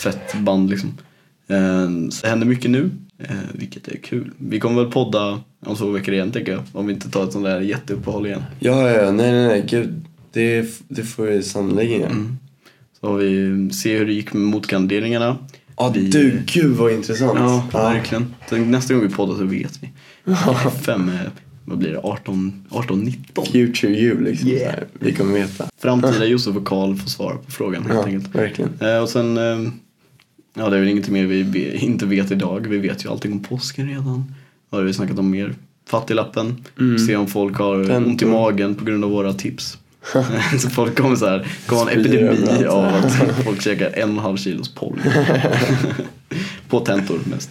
fett 0.02 0.34
band 0.40 0.70
liksom. 0.70 0.88
Eh, 1.48 2.08
Så 2.10 2.22
det 2.22 2.28
händer 2.28 2.46
mycket 2.46 2.70
nu, 2.70 2.90
eh, 3.18 3.36
vilket 3.52 3.88
är 3.88 3.96
kul. 3.96 4.30
Vi 4.38 4.60
kommer 4.60 4.82
väl 4.82 4.92
podda 4.92 5.40
om 5.66 5.76
två 5.76 5.90
veckor 5.90 6.14
igen 6.14 6.32
tänker 6.32 6.52
jag. 6.52 6.62
Om 6.72 6.86
vi 6.86 6.92
inte 6.92 7.10
tar 7.10 7.24
ett 7.24 7.32
sånt 7.32 7.44
där 7.44 7.60
jätteuppehåll 7.60 8.26
igen. 8.26 8.42
Ja, 8.58 8.90
ja, 8.90 9.10
nej, 9.12 9.32
nej, 9.32 9.46
nej. 9.46 9.64
Gud. 9.68 10.04
Det, 10.32 10.66
det 10.88 11.02
får 11.02 11.24
vi 11.26 11.42
sannerligen 11.42 12.00
göra. 12.00 12.12
Så 13.00 13.06
har 13.06 13.18
vi 13.18 13.70
se 13.70 13.98
hur 13.98 14.06
det 14.06 14.12
gick 14.12 14.32
med 14.32 14.42
motkandideringarna. 14.42 15.36
Ja, 15.76 15.92
Vi- 15.94 16.10
du, 16.10 16.42
gud 16.46 16.70
vad 16.76 16.92
intressant. 16.92 17.38
Ja, 17.38 17.68
verkligen. 17.72 18.34
Så 18.48 18.56
nästa 18.56 18.94
gång 18.94 19.02
vi 19.02 19.08
poddar 19.14 19.34
så 19.34 19.44
vet 19.44 19.78
vi. 19.82 19.90
Fem, 20.82 21.08
eh, 21.08 21.14
vad 21.64 21.78
blir 21.78 21.90
det, 21.92 21.98
18, 21.98 22.64
18 22.70 23.00
19? 23.00 23.46
Future 23.46 23.92
you 23.92 24.24
liksom. 24.24 24.48
Yeah. 24.48 24.70
Här, 24.74 24.85
Vi 24.92 25.12
kommer 25.12 25.35
veta. 25.35 25.66
Framtida 25.78 26.26
Josef 26.26 26.56
och 26.56 26.64
Karl 26.66 26.96
får 26.96 27.08
svara 27.11 27.37
på 27.37 27.50
frågan 27.50 27.82
helt 27.82 27.94
Ja, 27.94 28.04
enkelt. 28.04 28.35
verkligen. 28.35 28.70
Eh, 28.80 28.98
och 28.98 29.08
sen, 29.08 29.37
eh, 29.37 29.70
ja 30.54 30.68
det 30.70 30.76
är 30.76 30.80
väl 30.80 30.88
ingenting 30.88 31.12
mer 31.12 31.26
vi 31.26 31.74
inte 31.76 32.06
vet 32.06 32.30
idag. 32.30 32.66
Vi 32.68 32.78
vet 32.78 33.04
ju 33.04 33.08
allting 33.11 33.32
om 33.32 33.42
påsken 33.42 33.88
redan. 33.88 34.35
Vad 34.70 34.80
har 34.80 34.87
vi 34.87 34.94
snackat 34.94 35.18
om 35.18 35.30
mer? 35.30 35.54
Fattiglappen. 35.88 36.64
Se 37.06 37.16
om 37.16 37.26
folk 37.26 37.56
har 37.56 37.85
Tentor. 37.85 38.06
ont 38.11 38.22
i 38.22 38.26
magen 38.26 38.74
på 38.74 38.85
grund 38.85 39.04
av 39.04 39.11
våra 39.11 39.32
tips. 39.32 39.78
så 40.61 40.70
folk 40.70 40.96
kommer 40.98 41.16
så 41.16 41.26
här, 41.26 41.46
kommer 41.66 41.92
en 41.92 42.00
epidemi 42.00 42.64
av 42.66 42.85
att 42.85 43.14
folk 43.44 43.62
käkar 43.62 43.90
en 43.94 44.02
och 44.02 44.08
en 44.16 44.18
halv 44.18 44.37
kilos 44.37 44.74
pollen. 44.74 45.02
på 46.68 46.80
tentor 46.80 47.18
mest. 47.24 47.50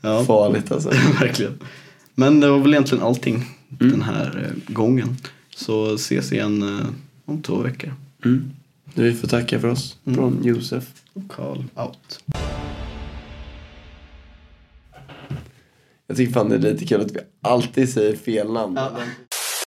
Ja, 0.00 0.24
Farligt 0.24 0.72
alltså. 0.72 0.88
verkligen. 1.20 1.58
Men 2.14 2.40
det 2.40 2.50
var 2.50 2.58
väl 2.58 2.72
egentligen 2.72 3.04
allting 3.04 3.44
den 3.68 4.02
här 4.02 4.44
eh, 4.46 4.74
gången. 4.74 5.16
Så 5.56 5.94
ses 5.94 6.32
igen 6.32 6.78
eh, 6.78 6.86
om 7.24 7.42
två 7.42 7.56
veckor. 7.56 7.94
Mm. 8.24 8.50
Vi 8.94 9.14
får 9.14 9.28
tacka 9.28 9.60
för 9.60 9.68
oss 9.68 9.96
från 10.04 10.44
Josef. 10.44 10.84
Call 11.28 11.64
out. 11.74 12.24
Jag 16.06 16.16
tycker 16.16 16.32
fan 16.32 16.48
det 16.48 16.54
är 16.54 16.58
lite 16.58 16.86
kul 16.86 17.00
att 17.00 17.12
vi 17.12 17.18
alltid 17.40 17.92
säger 17.92 18.16
fel 18.16 18.52
namn. 18.52 18.78